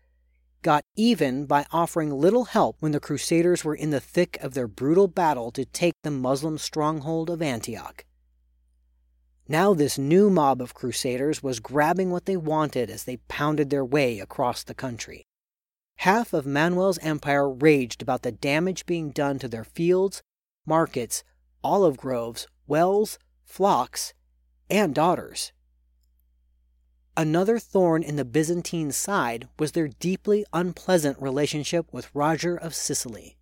got 0.62 0.84
even 0.96 1.46
by 1.46 1.66
offering 1.72 2.12
little 2.12 2.46
help 2.46 2.78
when 2.80 2.92
the 2.92 3.00
Crusaders 3.00 3.64
were 3.64 3.76
in 3.76 3.92
the 3.92 4.00
thick 4.00 4.38
of 4.42 4.54
their 4.54 4.68
brutal 4.68 5.08
battle 5.08 5.52
to 5.52 5.66
take 5.66 5.96
the 6.04 6.12
Muslim 6.12 6.58
stronghold 6.58 7.30
of 7.30 7.42
Antioch. 7.42 8.06
Now, 9.48 9.74
this 9.74 9.98
new 9.98 10.30
mob 10.30 10.62
of 10.62 10.74
Crusaders 10.74 11.42
was 11.42 11.60
grabbing 11.60 12.12
what 12.12 12.26
they 12.26 12.38
wanted 12.38 12.90
as 12.90 13.06
they 13.06 13.18
pounded 13.28 13.70
their 13.70 13.86
way 13.86 14.20
across 14.20 14.64
the 14.64 14.76
country. 14.76 15.26
Half 15.98 16.34
of 16.34 16.46
Manuel's 16.46 17.00
empire 17.00 17.50
raged 17.50 18.02
about 18.02 18.22
the 18.22 18.32
damage 18.32 18.86
being 18.86 19.10
done 19.10 19.40
to 19.40 19.48
their 19.48 19.64
fields, 19.64 20.22
markets, 20.66 21.24
olive 21.64 21.98
groves, 21.98 22.48
wells, 22.68 23.18
flocks, 23.44 24.14
and 24.70 24.94
daughters. 24.94 25.52
Another 27.20 27.60
thorn 27.60 28.02
in 28.02 28.16
the 28.16 28.24
Byzantine 28.24 28.94
side 28.94 29.50
was 29.60 29.74
their 29.74 29.90
deeply 29.90 30.46
unpleasant 30.54 31.22
relationship 31.22 31.92
with 31.92 32.10
Roger 32.16 32.56
of 32.56 32.74
Sicily. 32.74 33.36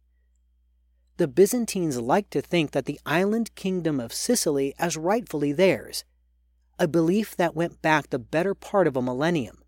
The 1.17 1.27
Byzantines 1.27 2.01
liked 2.01 2.31
to 2.31 2.41
think 2.41 2.71
that 2.71 2.85
the 2.85 2.99
island 3.05 3.53
kingdom 3.53 3.99
of 3.99 4.13
Sicily 4.13 4.73
as 4.79 4.97
rightfully 4.97 5.51
theirs, 5.51 6.05
a 6.79 6.87
belief 6.87 7.37
that 7.37 7.53
went 7.53 7.83
back 7.83 8.09
the 8.09 8.17
better 8.17 8.55
part 8.55 8.87
of 8.87 8.97
a 8.97 9.01
millennium, 9.03 9.61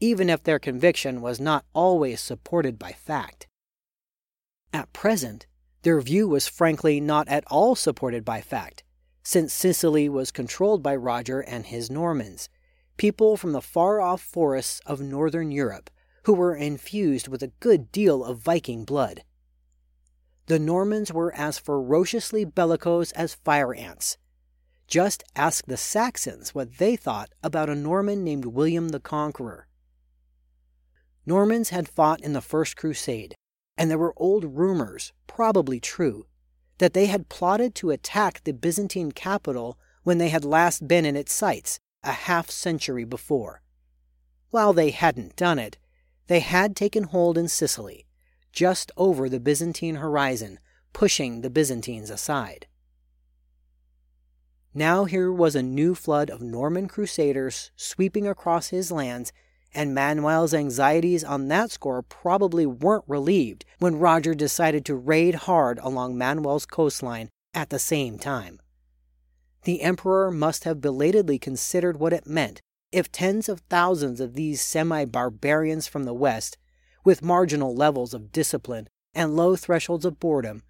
even 0.00 0.28
if 0.28 0.42
their 0.42 0.58
conviction 0.58 1.22
was 1.22 1.40
not 1.40 1.64
always 1.72 2.20
supported 2.20 2.78
by 2.78 2.92
fact. 2.92 3.46
At 4.74 4.92
present, 4.92 5.46
their 5.80 6.02
view 6.02 6.28
was 6.28 6.46
frankly 6.46 7.00
not 7.00 7.26
at 7.28 7.44
all 7.46 7.74
supported 7.74 8.22
by 8.22 8.42
fact, 8.42 8.84
since 9.22 9.54
Sicily 9.54 10.10
was 10.10 10.30
controlled 10.30 10.82
by 10.82 10.94
Roger 10.94 11.40
and 11.40 11.64
his 11.64 11.90
Normans 11.90 12.50
people 12.96 13.36
from 13.36 13.52
the 13.52 13.60
far 13.60 14.00
off 14.00 14.20
forests 14.20 14.80
of 14.86 15.00
northern 15.00 15.50
Europe 15.50 15.90
who 16.24 16.34
were 16.34 16.56
infused 16.56 17.28
with 17.28 17.42
a 17.42 17.52
good 17.60 17.92
deal 17.92 18.24
of 18.24 18.38
Viking 18.38 18.84
blood. 18.84 19.22
The 20.46 20.58
Normans 20.58 21.12
were 21.12 21.34
as 21.34 21.58
ferociously 21.58 22.44
bellicose 22.44 23.12
as 23.12 23.34
fire 23.34 23.74
ants. 23.74 24.16
Just 24.88 25.24
ask 25.34 25.66
the 25.66 25.76
Saxons 25.76 26.54
what 26.54 26.78
they 26.78 26.96
thought 26.96 27.30
about 27.42 27.70
a 27.70 27.74
Norman 27.74 28.24
named 28.24 28.44
William 28.44 28.88
the 28.88 29.00
Conqueror. 29.00 29.66
Normans 31.24 31.70
had 31.70 31.88
fought 31.88 32.20
in 32.20 32.32
the 32.32 32.40
First 32.40 32.76
Crusade, 32.76 33.34
and 33.76 33.90
there 33.90 33.98
were 33.98 34.14
old 34.16 34.56
rumors, 34.56 35.12
probably 35.26 35.80
true, 35.80 36.26
that 36.78 36.92
they 36.92 37.06
had 37.06 37.28
plotted 37.28 37.74
to 37.76 37.90
attack 37.90 38.42
the 38.44 38.52
Byzantine 38.52 39.10
capital 39.10 39.78
when 40.04 40.18
they 40.18 40.28
had 40.28 40.44
last 40.44 40.86
been 40.86 41.04
in 41.04 41.16
its 41.16 41.32
sights 41.32 41.80
a 42.06 42.12
half 42.12 42.50
century 42.50 43.04
before. 43.04 43.60
While 44.50 44.72
they 44.72 44.90
hadn't 44.90 45.36
done 45.36 45.58
it, 45.58 45.76
they 46.28 46.40
had 46.40 46.74
taken 46.74 47.04
hold 47.04 47.36
in 47.36 47.48
Sicily, 47.48 48.06
just 48.52 48.90
over 48.96 49.28
the 49.28 49.40
Byzantine 49.40 49.96
horizon, 49.96 50.58
pushing 50.92 51.40
the 51.40 51.50
Byzantines 51.50 52.08
aside. 52.10 52.66
Now 54.72 55.04
here 55.04 55.32
was 55.32 55.56
a 55.56 55.62
new 55.62 55.94
flood 55.94 56.30
of 56.30 56.42
Norman 56.42 56.88
crusaders 56.88 57.70
sweeping 57.76 58.26
across 58.26 58.68
his 58.68 58.92
lands, 58.92 59.32
and 59.74 59.94
Manuel's 59.94 60.54
anxieties 60.54 61.24
on 61.24 61.48
that 61.48 61.70
score 61.70 62.02
probably 62.02 62.66
weren't 62.66 63.04
relieved 63.06 63.64
when 63.78 63.98
Roger 63.98 64.34
decided 64.34 64.84
to 64.86 64.94
raid 64.94 65.34
hard 65.34 65.78
along 65.82 66.16
Manuel's 66.16 66.66
coastline 66.66 67.30
at 67.52 67.70
the 67.70 67.78
same 67.78 68.18
time 68.18 68.60
the 69.66 69.82
emperor 69.82 70.30
must 70.30 70.62
have 70.62 70.80
belatedly 70.80 71.40
considered 71.40 71.98
what 71.98 72.12
it 72.12 72.24
meant 72.24 72.62
if 72.92 73.10
tens 73.10 73.48
of 73.48 73.58
thousands 73.68 74.20
of 74.20 74.34
these 74.34 74.62
semi 74.62 75.04
barbarians 75.04 75.88
from 75.88 76.04
the 76.04 76.14
West, 76.14 76.56
with 77.04 77.20
marginal 77.20 77.74
levels 77.74 78.14
of 78.14 78.30
discipline 78.30 78.88
and 79.12 79.34
low 79.34 79.56
thresholds 79.56 80.04
of 80.04 80.20
boredom, 80.20 80.62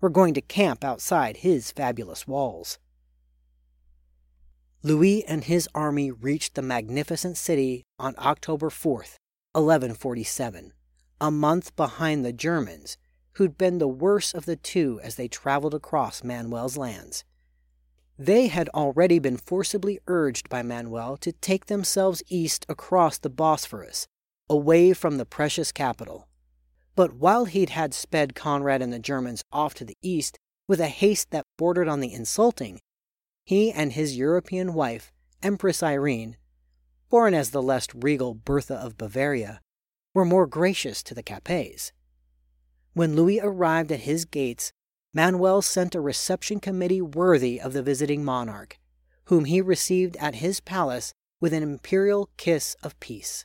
were 0.00 0.08
going 0.08 0.32
to 0.32 0.40
camp 0.40 0.82
outside 0.82 1.38
his 1.38 1.70
fabulous 1.70 2.26
walls. 2.26 2.78
Louis 4.82 5.24
and 5.26 5.44
his 5.44 5.68
army 5.74 6.10
reached 6.10 6.54
the 6.54 6.62
magnificent 6.62 7.36
city 7.36 7.84
on 7.98 8.14
October 8.16 8.70
4th, 8.70 9.18
1147, 9.52 10.72
a 11.20 11.30
month 11.30 11.76
behind 11.76 12.24
the 12.24 12.32
Germans, 12.32 12.96
who'd 13.32 13.58
been 13.58 13.76
the 13.76 13.86
worse 13.86 14.32
of 14.32 14.46
the 14.46 14.56
two 14.56 14.98
as 15.02 15.16
they 15.16 15.28
traveled 15.28 15.74
across 15.74 16.24
Manuel's 16.24 16.78
lands. 16.78 17.24
They 18.18 18.48
had 18.48 18.68
already 18.70 19.20
been 19.20 19.36
forcibly 19.36 20.00
urged 20.08 20.48
by 20.48 20.62
Manuel 20.62 21.16
to 21.18 21.30
take 21.30 21.66
themselves 21.66 22.22
east 22.28 22.66
across 22.68 23.16
the 23.16 23.30
Bosphorus, 23.30 24.08
away 24.50 24.92
from 24.92 25.18
the 25.18 25.24
precious 25.24 25.70
capital. 25.70 26.26
But 26.96 27.14
while 27.14 27.44
he'd 27.44 27.70
had 27.70 27.94
sped 27.94 28.34
Conrad 28.34 28.82
and 28.82 28.92
the 28.92 28.98
Germans 28.98 29.44
off 29.52 29.72
to 29.74 29.84
the 29.84 29.96
east 30.02 30.36
with 30.66 30.80
a 30.80 30.88
haste 30.88 31.30
that 31.30 31.46
bordered 31.56 31.86
on 31.86 32.00
the 32.00 32.12
insulting, 32.12 32.80
he 33.44 33.70
and 33.70 33.92
his 33.92 34.16
European 34.16 34.74
wife, 34.74 35.12
Empress 35.40 35.80
Irene, 35.80 36.36
born 37.10 37.34
as 37.34 37.50
the 37.50 37.62
less 37.62 37.86
regal 37.94 38.34
Bertha 38.34 38.74
of 38.74 38.98
Bavaria, 38.98 39.60
were 40.12 40.24
more 40.24 40.48
gracious 40.48 41.04
to 41.04 41.14
the 41.14 41.22
Capets. 41.22 41.92
When 42.94 43.14
Louis 43.14 43.38
arrived 43.40 43.92
at 43.92 44.00
his 44.00 44.24
gates, 44.24 44.72
Manuel 45.18 45.62
sent 45.62 45.96
a 45.96 46.00
reception 46.00 46.60
committee 46.60 47.02
worthy 47.02 47.60
of 47.60 47.72
the 47.72 47.82
visiting 47.82 48.24
monarch, 48.24 48.78
whom 49.24 49.46
he 49.46 49.60
received 49.60 50.16
at 50.18 50.36
his 50.36 50.60
palace 50.60 51.12
with 51.40 51.52
an 51.52 51.64
imperial 51.64 52.30
kiss 52.36 52.76
of 52.84 53.00
peace. 53.00 53.44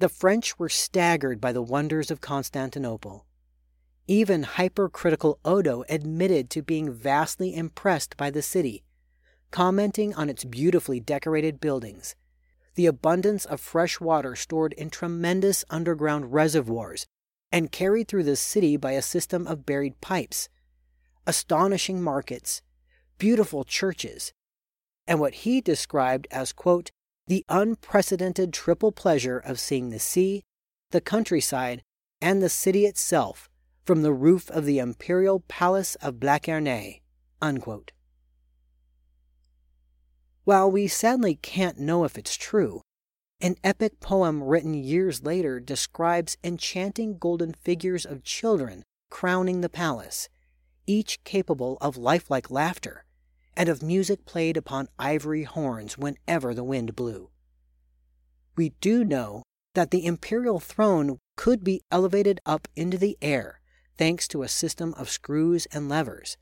The 0.00 0.08
French 0.08 0.58
were 0.58 0.68
staggered 0.68 1.40
by 1.40 1.52
the 1.52 1.62
wonders 1.62 2.10
of 2.10 2.20
Constantinople. 2.20 3.24
Even 4.08 4.42
hypercritical 4.42 5.38
Odo 5.44 5.84
admitted 5.88 6.50
to 6.50 6.62
being 6.62 6.90
vastly 6.92 7.54
impressed 7.54 8.16
by 8.16 8.30
the 8.30 8.42
city, 8.42 8.82
commenting 9.52 10.12
on 10.14 10.28
its 10.28 10.42
beautifully 10.42 10.98
decorated 10.98 11.60
buildings, 11.60 12.16
the 12.74 12.86
abundance 12.86 13.44
of 13.44 13.60
fresh 13.60 14.00
water 14.00 14.34
stored 14.34 14.72
in 14.72 14.90
tremendous 14.90 15.64
underground 15.70 16.32
reservoirs 16.32 17.06
and 17.52 17.70
carried 17.70 18.08
through 18.08 18.24
the 18.24 18.34
city 18.34 18.76
by 18.76 18.92
a 18.92 19.02
system 19.02 19.46
of 19.46 19.66
buried 19.66 20.00
pipes, 20.00 20.48
astonishing 21.26 22.02
markets, 22.02 22.62
beautiful 23.18 23.62
churches, 23.62 24.32
and 25.06 25.20
what 25.20 25.34
he 25.34 25.60
described 25.60 26.26
as, 26.30 26.52
quote, 26.52 26.90
the 27.26 27.44
unprecedented 27.48 28.52
triple 28.52 28.90
pleasure 28.90 29.38
of 29.38 29.60
seeing 29.60 29.90
the 29.90 29.98
sea, 29.98 30.42
the 30.90 31.00
countryside, 31.00 31.82
and 32.20 32.42
the 32.42 32.48
city 32.48 32.86
itself 32.86 33.48
from 33.84 34.02
the 34.02 34.12
roof 34.12 34.50
of 34.50 34.64
the 34.64 34.78
imperial 34.78 35.40
palace 35.40 35.94
of 35.96 36.16
Blachernae, 36.16 37.00
unquote. 37.40 37.92
While 40.44 40.70
we 40.70 40.88
sadly 40.88 41.36
can't 41.36 41.78
know 41.78 42.04
if 42.04 42.18
it's 42.18 42.36
true, 42.36 42.81
an 43.42 43.56
epic 43.64 43.98
poem 43.98 44.40
written 44.40 44.72
years 44.72 45.24
later 45.24 45.58
describes 45.58 46.36
enchanting 46.44 47.18
golden 47.18 47.52
figures 47.52 48.06
of 48.06 48.22
children 48.22 48.84
crowning 49.10 49.60
the 49.60 49.68
palace, 49.68 50.28
each 50.86 51.22
capable 51.24 51.76
of 51.80 51.96
lifelike 51.96 52.52
laughter 52.52 53.04
and 53.56 53.68
of 53.68 53.82
music 53.82 54.24
played 54.24 54.56
upon 54.56 54.88
ivory 54.96 55.42
horns 55.42 55.98
whenever 55.98 56.54
the 56.54 56.62
wind 56.62 56.94
blew. 56.94 57.30
We 58.56 58.70
do 58.80 59.04
know 59.04 59.42
that 59.74 59.90
the 59.90 60.06
imperial 60.06 60.60
throne 60.60 61.18
could 61.36 61.64
be 61.64 61.82
elevated 61.90 62.40
up 62.46 62.68
into 62.76 62.96
the 62.96 63.18
air 63.20 63.60
thanks 63.98 64.28
to 64.28 64.42
a 64.42 64.48
system 64.48 64.94
of 64.94 65.10
screws 65.10 65.66
and 65.72 65.88
levers, 65.88 66.36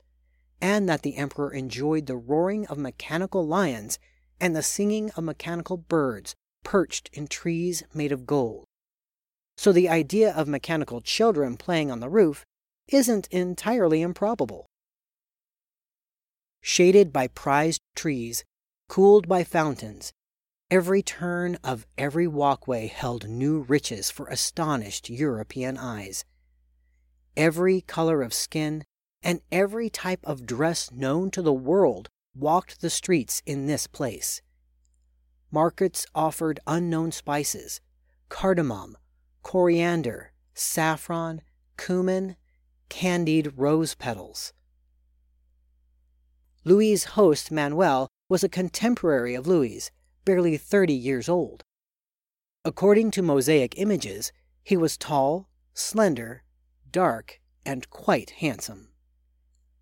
and 0.61 0.87
that 0.87 1.01
the 1.01 1.15
emperor 1.15 1.51
enjoyed 1.51 2.05
the 2.05 2.15
roaring 2.15 2.67
of 2.67 2.77
mechanical 2.77 3.45
lions 3.45 3.97
and 4.39 4.55
the 4.55 4.61
singing 4.61 5.09
of 5.11 5.23
mechanical 5.23 5.77
birds 5.77 6.35
perched 6.63 7.09
in 7.13 7.27
trees 7.27 7.83
made 7.93 8.11
of 8.11 8.25
gold. 8.25 8.65
So 9.57 9.71
the 9.71 9.89
idea 9.89 10.33
of 10.33 10.47
mechanical 10.47 11.01
children 11.01 11.57
playing 11.57 11.91
on 11.91 11.99
the 11.99 12.09
roof 12.09 12.45
isn't 12.87 13.27
entirely 13.27 14.01
improbable. 14.01 14.65
Shaded 16.61 17.11
by 17.11 17.27
prized 17.27 17.81
trees, 17.95 18.43
cooled 18.87 19.27
by 19.27 19.43
fountains, 19.43 20.11
every 20.69 21.01
turn 21.01 21.57
of 21.63 21.85
every 21.97 22.27
walkway 22.27 22.87
held 22.87 23.27
new 23.27 23.61
riches 23.61 24.09
for 24.09 24.27
astonished 24.27 25.09
European 25.09 25.77
eyes. 25.77 26.23
Every 27.35 27.81
color 27.81 28.21
of 28.21 28.33
skin 28.33 28.83
and 29.23 29.41
every 29.51 29.89
type 29.89 30.19
of 30.23 30.45
dress 30.45 30.91
known 30.91 31.31
to 31.31 31.41
the 31.41 31.53
world 31.53 32.09
walked 32.35 32.81
the 32.81 32.89
streets 32.89 33.41
in 33.45 33.65
this 33.65 33.87
place. 33.87 34.41
Markets 35.51 36.05
offered 36.15 36.59
unknown 36.65 37.11
spices, 37.11 37.81
cardamom, 38.29 38.97
coriander, 39.43 40.31
saffron, 40.53 41.41
cumin, 41.77 42.37
candied 42.87 43.53
rose 43.57 43.93
petals. 43.95 44.53
Louis's 46.63 47.03
host, 47.15 47.51
Manuel, 47.51 48.07
was 48.29 48.43
a 48.43 48.49
contemporary 48.49 49.35
of 49.35 49.47
Louis, 49.47 49.91
barely 50.23 50.55
30 50.55 50.93
years 50.93 51.27
old. 51.27 51.63
According 52.63 53.11
to 53.11 53.21
mosaic 53.21 53.77
images, 53.77 54.31
he 54.63 54.77
was 54.77 54.95
tall, 54.95 55.49
slender, 55.73 56.43
dark, 56.91 57.41
and 57.65 57.89
quite 57.89 58.29
handsome. 58.29 58.89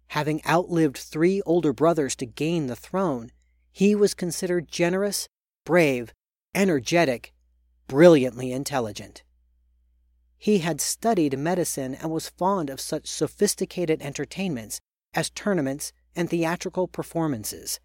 Having 0.08 0.41
outlived 0.47 0.97
three 0.97 1.41
older 1.45 1.73
brothers 1.73 2.15
to 2.15 2.25
gain 2.25 2.67
the 2.67 2.75
throne, 2.75 3.32
he 3.71 3.93
was 3.93 4.13
considered 4.13 4.67
generous, 4.67 5.27
brave, 5.69 6.15
energetic, 6.55 7.32
brilliantly 7.86 8.51
intelligent. 8.51 9.21
He 10.36 10.58
had 10.58 10.82
studied 10.82 11.38
medicine 11.38 11.93
and 11.93 12.10
was 12.10 12.27
fond 12.27 12.71
of 12.71 12.82
such 12.82 13.05
sophisticated 13.05 14.01
entertainments 14.01 14.79
as 15.13 15.29
tournaments 15.29 15.93
and 16.15 16.27
theatrical 16.27 16.88
performances. 16.88 17.79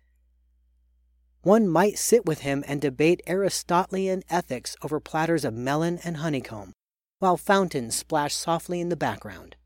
One 1.43 1.69
might 1.69 1.99
sit 1.99 2.25
with 2.25 2.39
him 2.39 2.65
and 2.67 2.81
debate 2.81 3.21
Aristotelian 3.27 4.23
ethics 4.31 4.77
over 4.83 4.99
platters 4.99 5.45
of 5.45 5.53
melon 5.53 5.99
and 6.03 6.17
honeycomb, 6.17 6.73
while 7.19 7.37
fountains 7.37 7.95
splashed 7.95 8.39
softly 8.39 8.81
in 8.81 8.89
the 8.89 8.97
background. 8.97 9.57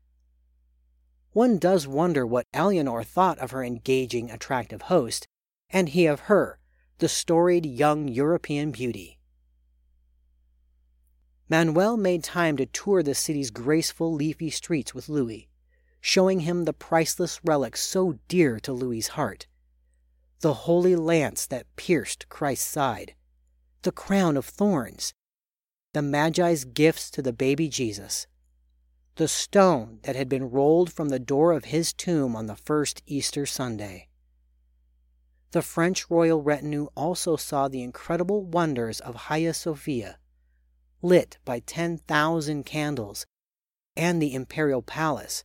One 1.31 1.57
does 1.57 1.87
wonder 1.87 2.27
what 2.27 2.47
Eleanor 2.53 3.01
thought 3.01 3.39
of 3.39 3.51
her 3.51 3.63
engaging, 3.63 4.29
attractive 4.29 4.81
host, 4.81 5.25
and 5.69 5.87
he 5.87 6.05
of 6.05 6.27
her, 6.27 6.58
the 6.99 7.09
storied 7.09 7.65
young 7.65 8.07
European 8.07 8.71
beauty. 8.71 9.19
Manuel 11.49 11.97
made 11.97 12.23
time 12.23 12.57
to 12.57 12.65
tour 12.65 13.01
the 13.01 13.15
city's 13.15 13.49
graceful, 13.49 14.13
leafy 14.13 14.49
streets 14.49 14.93
with 14.93 15.09
Louis, 15.09 15.49
showing 16.01 16.41
him 16.41 16.65
the 16.65 16.73
priceless 16.73 17.39
relics 17.43 17.81
so 17.81 18.19
dear 18.27 18.59
to 18.59 18.73
Louis's 18.73 19.09
heart 19.09 19.47
the 20.41 20.53
holy 20.53 20.95
lance 20.95 21.45
that 21.45 21.75
pierced 21.75 22.29
Christ's 22.29 22.67
side, 22.67 23.13
the 23.81 23.91
crown 23.91 24.37
of 24.37 24.45
thorns, 24.45 25.13
the 25.93 26.01
Magi's 26.01 26.63
gifts 26.63 27.11
to 27.11 27.21
the 27.21 27.33
baby 27.33 27.67
Jesus, 27.67 28.25
the 29.15 29.27
stone 29.27 29.99
that 30.03 30.15
had 30.15 30.29
been 30.29 30.49
rolled 30.49 30.93
from 30.93 31.09
the 31.09 31.19
door 31.19 31.51
of 31.51 31.65
his 31.65 31.91
tomb 31.91 32.35
on 32.35 32.45
the 32.45 32.55
first 32.55 33.01
Easter 33.05 33.45
Sunday. 33.45 34.08
The 35.51 35.61
French 35.63 36.09
royal 36.09 36.43
retinue 36.43 36.87
also 36.95 37.35
saw 37.35 37.67
the 37.67 37.81
incredible 37.81 38.43
wonders 38.43 38.99
of 38.99 39.15
Hagia 39.15 39.53
Sophia 39.53 40.19
lit 41.01 41.37
by 41.45 41.59
10,000 41.59 42.65
candles, 42.65 43.25
and 43.95 44.21
the 44.21 44.33
imperial 44.33 44.81
palace, 44.81 45.43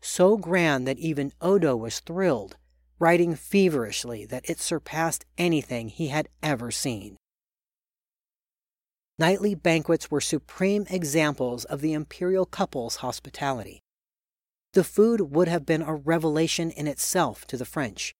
so 0.00 0.36
grand 0.36 0.86
that 0.86 0.98
even 0.98 1.32
Odo 1.40 1.76
was 1.76 2.00
thrilled, 2.00 2.56
writing 2.98 3.34
feverishly 3.34 4.24
that 4.26 4.48
it 4.48 4.60
surpassed 4.60 5.24
anything 5.36 5.88
he 5.88 6.08
had 6.08 6.28
ever 6.42 6.70
seen. 6.70 7.16
Nightly 9.18 9.54
banquets 9.54 10.10
were 10.10 10.20
supreme 10.20 10.86
examples 10.88 11.64
of 11.64 11.80
the 11.80 11.92
imperial 11.92 12.46
couple's 12.46 12.96
hospitality. 12.96 13.80
The 14.72 14.84
food 14.84 15.20
would 15.20 15.48
have 15.48 15.66
been 15.66 15.82
a 15.82 15.94
revelation 15.94 16.70
in 16.70 16.86
itself 16.86 17.46
to 17.46 17.56
the 17.56 17.64
French. 17.64 18.14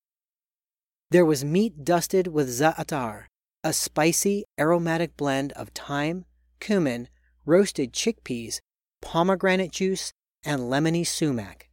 There 1.14 1.24
was 1.24 1.44
meat 1.44 1.84
dusted 1.84 2.26
with 2.26 2.48
za'atar, 2.48 3.26
a 3.62 3.72
spicy, 3.72 4.46
aromatic 4.58 5.16
blend 5.16 5.52
of 5.52 5.68
thyme, 5.68 6.24
cumin, 6.58 7.08
roasted 7.46 7.92
chickpeas, 7.92 8.58
pomegranate 9.00 9.70
juice, 9.70 10.12
and 10.44 10.62
lemony 10.62 11.06
sumac. 11.06 11.70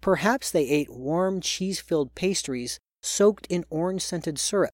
Perhaps 0.00 0.52
they 0.52 0.68
ate 0.68 0.88
warm 0.88 1.40
cheese 1.40 1.80
filled 1.80 2.14
pastries 2.14 2.78
soaked 3.02 3.48
in 3.48 3.64
orange 3.70 4.02
scented 4.02 4.38
syrup, 4.38 4.70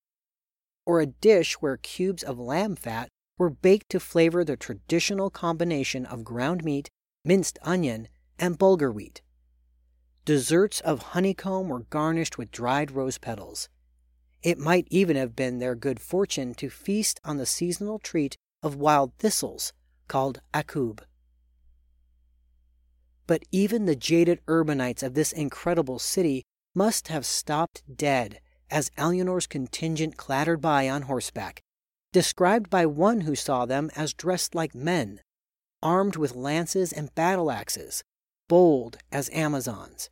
or 0.84 1.00
a 1.00 1.06
dish 1.06 1.54
where 1.62 1.78
cubes 1.78 2.22
of 2.22 2.38
lamb 2.38 2.76
fat 2.76 3.08
were 3.38 3.48
baked 3.48 3.88
to 3.92 3.98
flavor 3.98 4.44
the 4.44 4.58
traditional 4.58 5.30
combination 5.30 6.04
of 6.04 6.22
ground 6.22 6.62
meat, 6.62 6.90
minced 7.24 7.58
onion, 7.62 8.08
and 8.38 8.58
bulgur 8.58 8.92
wheat. 8.92 9.22
Desserts 10.30 10.78
of 10.82 11.02
honeycomb 11.02 11.68
were 11.68 11.80
garnished 11.90 12.38
with 12.38 12.52
dried 12.52 12.92
rose 12.92 13.18
petals. 13.18 13.68
It 14.44 14.58
might 14.58 14.86
even 14.88 15.16
have 15.16 15.34
been 15.34 15.58
their 15.58 15.74
good 15.74 15.98
fortune 15.98 16.54
to 16.54 16.70
feast 16.70 17.18
on 17.24 17.38
the 17.38 17.44
seasonal 17.44 17.98
treat 17.98 18.36
of 18.62 18.76
wild 18.76 19.12
thistles 19.18 19.72
called 20.06 20.40
akub. 20.54 21.00
But 23.26 23.42
even 23.50 23.86
the 23.86 23.96
jaded 23.96 24.38
urbanites 24.46 25.02
of 25.02 25.14
this 25.14 25.32
incredible 25.32 25.98
city 25.98 26.44
must 26.76 27.08
have 27.08 27.26
stopped 27.26 27.82
dead 27.92 28.38
as 28.70 28.92
Alienor's 28.96 29.48
contingent 29.48 30.16
clattered 30.16 30.60
by 30.60 30.88
on 30.88 31.02
horseback, 31.02 31.60
described 32.12 32.70
by 32.70 32.86
one 32.86 33.22
who 33.22 33.34
saw 33.34 33.66
them 33.66 33.90
as 33.96 34.14
dressed 34.14 34.54
like 34.54 34.76
men, 34.76 35.22
armed 35.82 36.14
with 36.14 36.36
lances 36.36 36.92
and 36.92 37.12
battle 37.16 37.50
axes, 37.50 38.04
bold 38.46 38.98
as 39.10 39.28
Amazons. 39.30 40.08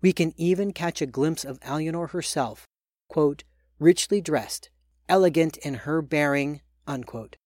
We 0.00 0.12
can 0.12 0.34
even 0.36 0.72
catch 0.72 1.00
a 1.00 1.06
glimpse 1.06 1.44
of 1.44 1.60
Alienor 1.60 2.10
herself, 2.10 2.66
quote, 3.08 3.44
richly 3.78 4.20
dressed, 4.20 4.70
elegant 5.08 5.56
in 5.58 5.74
her 5.74 6.02
bearing, 6.02 6.60
unquote, 6.86 7.36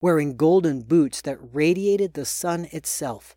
wearing 0.00 0.36
golden 0.36 0.82
boots 0.82 1.22
that 1.22 1.38
radiated 1.40 2.14
the 2.14 2.24
sun 2.24 2.66
itself. 2.72 3.36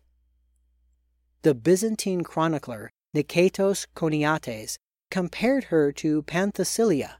The 1.42 1.54
Byzantine 1.54 2.22
chronicler 2.22 2.90
Niketas 3.14 3.86
Choniates 3.94 4.76
compared 5.10 5.64
her 5.64 5.92
to 5.92 6.22
Penthesilea, 6.22 7.16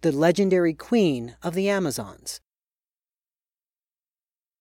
the 0.00 0.12
legendary 0.12 0.72
queen 0.72 1.36
of 1.42 1.54
the 1.54 1.68
Amazons. 1.68 2.40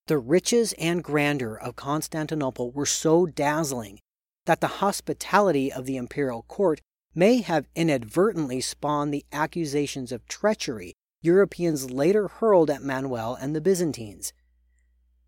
The 0.07 0.17
riches 0.17 0.73
and 0.73 1.03
grandeur 1.03 1.55
of 1.55 1.75
Constantinople 1.75 2.71
were 2.71 2.85
so 2.85 3.25
dazzling 3.25 3.99
that 4.45 4.61
the 4.61 4.67
hospitality 4.67 5.71
of 5.71 5.85
the 5.85 5.97
imperial 5.97 6.43
court 6.43 6.81
may 7.13 7.41
have 7.41 7.67
inadvertently 7.75 8.61
spawned 8.61 9.13
the 9.13 9.25
accusations 9.31 10.11
of 10.11 10.27
treachery 10.27 10.93
Europeans 11.21 11.89
later 11.89 12.27
hurled 12.27 12.69
at 12.69 12.83
Manuel 12.83 13.35
and 13.35 13.55
the 13.55 13.61
Byzantines. 13.61 14.33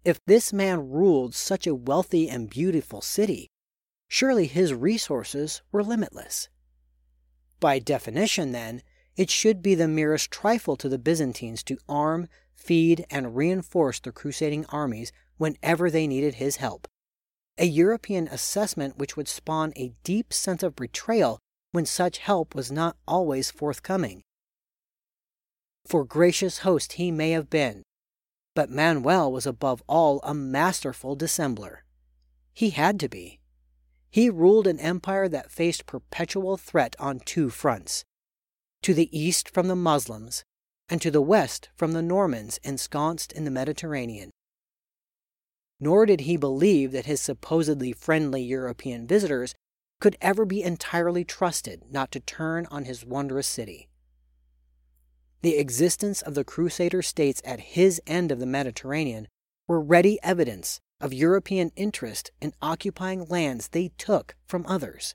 If 0.06 0.24
this 0.26 0.54
man 0.54 0.90
ruled 0.90 1.34
such 1.34 1.66
a 1.66 1.76
wealthy 1.76 2.30
and 2.30 2.50
beautiful 2.50 3.02
city, 3.02 3.50
surely 4.08 4.48
his 4.48 4.74
resources 4.74 5.62
were 5.72 5.84
limitless. 5.84 6.50
By 7.60 7.80
definition, 7.80 8.52
then, 8.52 8.84
it 9.16 9.32
should 9.32 9.64
be 9.64 9.74
the 9.74 9.88
merest 9.88 10.30
trifle 10.30 10.76
to 10.78 10.88
the 10.88 11.00
Byzantines 11.00 11.64
to 11.64 11.80
arm, 11.90 12.28
feed, 12.54 13.06
and 13.10 13.36
reinforce 13.36 14.00
the 14.00 14.12
crusading 14.12 14.66
armies 14.68 15.12
whenever 15.38 15.90
they 15.90 16.06
needed 16.06 16.36
his 16.36 16.58
help. 16.58 16.88
A 17.58 17.66
European 17.66 18.28
assessment 18.28 18.98
which 18.98 19.18
would 19.18 19.28
spawn 19.28 19.74
a 19.76 19.94
deep 20.04 20.32
sense 20.32 20.64
of 20.64 20.76
betrayal 20.76 21.40
when 21.72 21.86
such 21.86 22.20
help 22.20 22.54
was 22.54 22.72
not 22.72 22.98
always 23.08 23.52
forthcoming 23.52 24.22
for 25.88 26.04
gracious 26.04 26.60
host 26.60 26.94
he 26.94 27.12
may 27.12 27.32
have 27.32 27.50
been, 27.50 27.84
but 28.54 28.70
Manuel 28.70 29.32
was 29.32 29.48
above 29.48 29.82
all 29.88 30.20
a 30.22 30.34
masterful 30.34 31.16
dissembler. 31.16 31.78
He 32.54 32.72
had 32.72 33.00
to 33.00 33.08
be. 33.08 33.40
He 34.10 34.30
ruled 34.30 34.68
an 34.68 34.80
empire 34.80 35.30
that 35.30 35.52
faced 35.52 35.86
perpetual 35.86 36.58
threat 36.58 36.96
on 37.00 37.20
two 37.20 37.50
fronts. 37.50 38.04
To 38.84 38.94
the 38.94 39.18
east 39.18 39.50
from 39.50 39.68
the 39.68 39.76
Muslims, 39.76 40.44
and 40.90 41.02
to 41.02 41.12
the 41.12 41.22
west 41.22 41.70
from 41.76 41.94
the 41.94 42.02
Normans 42.02 42.60
ensconced 42.64 43.32
in 43.32 43.46
the 43.46 43.52
Mediterranean. 43.52 44.32
Nor 45.80 46.06
did 46.06 46.22
he 46.22 46.38
believe 46.38 46.92
that 46.92 47.06
his 47.06 47.22
supposedly 47.22 47.92
friendly 47.92 48.42
European 48.42 49.06
visitors 49.06 49.54
could 50.00 50.18
ever 50.22 50.46
be 50.46 50.64
entirely 50.64 51.24
trusted 51.24 51.84
not 51.90 52.12
to 52.12 52.20
turn 52.20 52.66
on 52.72 52.86
his 52.86 53.06
wondrous 53.06 53.48
city. 53.48 53.90
The 55.42 55.58
existence 55.58 56.22
of 56.22 56.34
the 56.34 56.44
Crusader 56.44 57.02
states 57.02 57.42
at 57.46 57.60
his 57.60 58.02
end 58.08 58.32
of 58.32 58.40
the 58.40 58.46
Mediterranean 58.46 59.28
were 59.68 59.82
ready 59.82 60.20
evidence 60.24 60.80
of 61.00 61.14
European 61.14 61.72
interest 61.76 62.32
in 62.42 62.54
occupying 62.62 63.26
lands 63.26 63.68
they 63.68 63.92
took 63.98 64.36
from 64.48 64.66
others. 64.68 65.14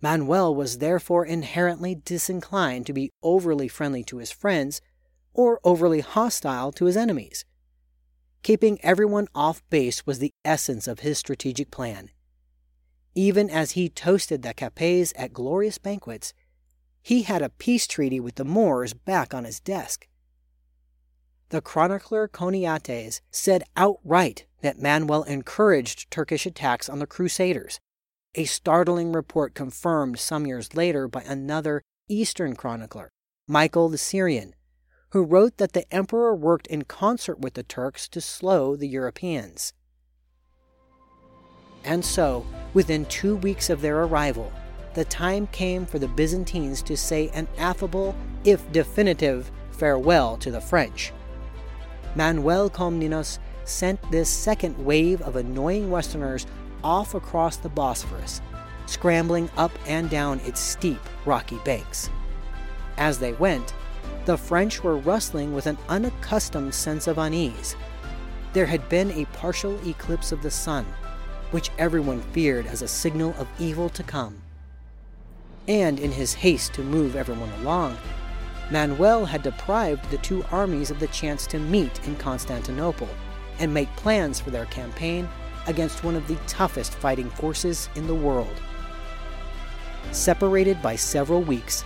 Manuel 0.00 0.52
was 0.54 0.78
therefore 0.78 1.24
inherently 1.24 1.94
disinclined 1.94 2.86
to 2.86 2.92
be 2.92 3.12
overly 3.22 3.68
friendly 3.68 4.02
to 4.04 4.16
his 4.16 4.32
friends 4.32 4.80
or 5.32 5.60
overly 5.62 6.00
hostile 6.00 6.72
to 6.72 6.86
his 6.86 6.96
enemies. 6.96 7.44
Keeping 8.42 8.80
everyone 8.82 9.28
off 9.34 9.62
base 9.70 10.04
was 10.04 10.18
the 10.18 10.32
essence 10.44 10.88
of 10.88 11.00
his 11.00 11.18
strategic 11.18 11.70
plan. 11.70 12.10
Even 13.14 13.48
as 13.48 13.72
he 13.72 13.88
toasted 13.88 14.42
the 14.42 14.52
Capets 14.52 15.12
at 15.16 15.32
glorious 15.32 15.78
banquets, 15.78 16.32
he 17.02 17.22
had 17.22 17.42
a 17.42 17.50
peace 17.50 17.86
treaty 17.86 18.18
with 18.18 18.34
the 18.34 18.44
Moors 18.44 18.94
back 18.94 19.32
on 19.32 19.44
his 19.44 19.60
desk. 19.60 20.08
The 21.50 21.60
chronicler 21.60 22.26
Choniates 22.26 23.20
said 23.30 23.64
outright 23.76 24.46
that 24.62 24.80
Manuel 24.80 25.22
encouraged 25.24 26.10
Turkish 26.10 26.46
attacks 26.46 26.88
on 26.88 26.98
the 26.98 27.06
Crusaders, 27.06 27.78
a 28.34 28.44
startling 28.44 29.12
report 29.12 29.54
confirmed 29.54 30.18
some 30.18 30.46
years 30.46 30.74
later 30.74 31.06
by 31.06 31.22
another 31.22 31.82
Eastern 32.08 32.56
chronicler, 32.56 33.10
Michael 33.46 33.88
the 33.88 33.98
Syrian, 33.98 34.54
who 35.12 35.22
wrote 35.22 35.58
that 35.58 35.74
the 35.74 35.94
emperor 35.94 36.34
worked 36.34 36.66
in 36.68 36.82
concert 36.82 37.38
with 37.38 37.52
the 37.52 37.62
Turks 37.62 38.08
to 38.08 38.20
slow 38.20 38.76
the 38.76 38.88
Europeans. 38.88 39.74
And 41.84 42.02
so, 42.02 42.46
within 42.72 43.04
two 43.06 43.36
weeks 43.36 43.68
of 43.68 43.82
their 43.82 44.04
arrival, 44.04 44.50
the 44.94 45.04
time 45.04 45.46
came 45.48 45.84
for 45.84 45.98
the 45.98 46.08
Byzantines 46.08 46.82
to 46.84 46.96
say 46.96 47.28
an 47.34 47.46
affable, 47.58 48.14
if 48.44 48.70
definitive, 48.72 49.50
farewell 49.72 50.38
to 50.38 50.50
the 50.50 50.60
French. 50.60 51.12
Manuel 52.14 52.70
Komnenos 52.70 53.38
sent 53.64 54.00
this 54.10 54.30
second 54.30 54.82
wave 54.82 55.20
of 55.22 55.36
annoying 55.36 55.90
Westerners 55.90 56.46
off 56.82 57.14
across 57.14 57.58
the 57.58 57.68
Bosphorus, 57.68 58.40
scrambling 58.86 59.50
up 59.58 59.72
and 59.86 60.08
down 60.08 60.40
its 60.40 60.60
steep, 60.60 61.00
rocky 61.26 61.58
banks. 61.66 62.08
As 62.96 63.18
they 63.18 63.32
went, 63.34 63.74
the 64.24 64.36
French 64.36 64.82
were 64.82 64.96
rustling 64.96 65.52
with 65.54 65.66
an 65.66 65.78
unaccustomed 65.88 66.74
sense 66.74 67.06
of 67.06 67.18
unease. 67.18 67.74
There 68.52 68.66
had 68.66 68.88
been 68.88 69.10
a 69.12 69.24
partial 69.26 69.78
eclipse 69.86 70.30
of 70.30 70.42
the 70.42 70.50
sun, 70.50 70.86
which 71.50 71.70
everyone 71.78 72.20
feared 72.32 72.66
as 72.66 72.82
a 72.82 72.88
signal 72.88 73.34
of 73.38 73.48
evil 73.58 73.88
to 73.90 74.02
come. 74.02 74.42
And 75.68 75.98
in 75.98 76.12
his 76.12 76.34
haste 76.34 76.74
to 76.74 76.82
move 76.82 77.16
everyone 77.16 77.50
along, 77.60 77.96
Manuel 78.70 79.24
had 79.24 79.42
deprived 79.42 80.10
the 80.10 80.18
two 80.18 80.44
armies 80.50 80.90
of 80.90 80.98
the 80.98 81.08
chance 81.08 81.46
to 81.48 81.58
meet 81.58 82.06
in 82.06 82.16
Constantinople 82.16 83.08
and 83.58 83.72
make 83.72 83.94
plans 83.96 84.40
for 84.40 84.50
their 84.50 84.66
campaign 84.66 85.28
against 85.66 86.04
one 86.04 86.16
of 86.16 86.26
the 86.26 86.36
toughest 86.46 86.94
fighting 86.94 87.30
forces 87.30 87.88
in 87.94 88.06
the 88.06 88.14
world. 88.14 88.60
Separated 90.10 90.80
by 90.82 90.96
several 90.96 91.42
weeks, 91.42 91.84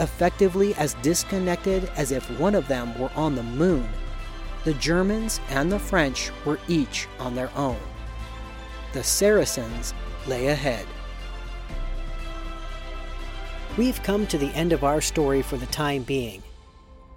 effectively 0.00 0.74
as 0.74 0.94
disconnected 0.94 1.90
as 1.96 2.12
if 2.12 2.28
one 2.38 2.54
of 2.54 2.68
them 2.68 2.98
were 2.98 3.10
on 3.14 3.34
the 3.34 3.42
moon, 3.42 3.88
the 4.64 4.74
Germans 4.74 5.40
and 5.50 5.70
the 5.70 5.78
French 5.78 6.30
were 6.44 6.58
each 6.68 7.08
on 7.18 7.34
their 7.34 7.50
own. 7.56 7.78
The 8.92 9.02
Saracens 9.02 9.94
lay 10.26 10.48
ahead. 10.48 10.86
We've 13.76 14.02
come 14.02 14.26
to 14.26 14.38
the 14.38 14.54
end 14.54 14.72
of 14.72 14.84
our 14.84 15.00
story 15.00 15.42
for 15.42 15.56
the 15.56 15.66
time 15.66 16.02
being. 16.02 16.42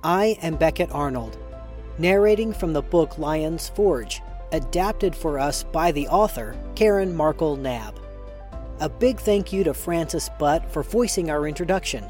I 0.03 0.37
am 0.41 0.55
Beckett 0.55 0.91
Arnold, 0.91 1.37
narrating 1.97 2.53
from 2.53 2.73
the 2.73 2.81
book 2.81 3.17
Lion's 3.17 3.69
Forge 3.69 4.21
adapted 4.51 5.15
for 5.15 5.39
us 5.39 5.63
by 5.63 5.91
the 5.91 6.07
author, 6.07 6.55
Karen 6.75 7.15
Markle 7.15 7.57
Knabb. 7.57 7.95
A 8.79 8.89
big 8.89 9.19
thank 9.19 9.53
you 9.53 9.63
to 9.63 9.73
Francis 9.73 10.29
Butt 10.39 10.71
for 10.71 10.83
voicing 10.83 11.29
our 11.29 11.47
introduction. 11.47 12.05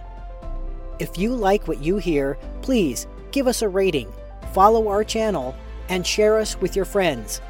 If 1.02 1.18
you 1.18 1.34
like 1.34 1.68
what 1.68 1.82
you 1.82 1.98
hear, 1.98 2.38
please 2.62 3.08
give 3.32 3.48
us 3.48 3.64
a 3.64 3.68
rating, 3.68 4.14
follow 4.54 4.88
our 4.88 5.04
channel, 5.04 5.56
and 5.90 6.06
share 6.06 6.38
us 6.38 6.62
with 6.62 6.76
your 6.76 6.86
friends. 6.86 7.42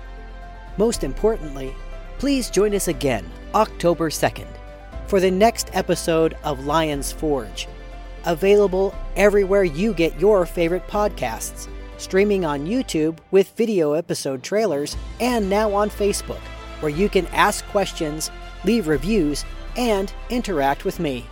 Most 0.77 1.03
importantly, 1.03 1.75
please 2.17 2.49
join 2.49 2.73
us 2.73 2.87
again 2.87 3.29
October 3.53 4.09
2nd 4.09 4.47
for 5.05 5.19
the 5.19 5.29
next 5.29 5.69
episode 5.73 6.37
of 6.45 6.65
Lion's 6.65 7.11
Forge, 7.11 7.67
available 8.23 8.95
everywhere 9.17 9.65
you 9.65 9.93
get 9.93 10.17
your 10.17 10.45
favorite 10.45 10.87
podcasts 10.87 11.67
streaming 11.97 12.45
on 12.45 12.65
YouTube 12.65 13.17
with 13.31 13.51
video 13.57 13.91
episode 13.91 14.43
trailers, 14.43 14.95
and 15.19 15.49
now 15.49 15.73
on 15.73 15.89
Facebook, 15.89 16.39
where 16.79 16.89
you 16.89 17.09
can 17.09 17.27
ask 17.27 17.65
questions, 17.65 18.31
leave 18.63 18.87
reviews, 18.87 19.43
and 19.75 20.13
interact 20.29 20.85
with 20.85 21.01
me. 21.01 21.25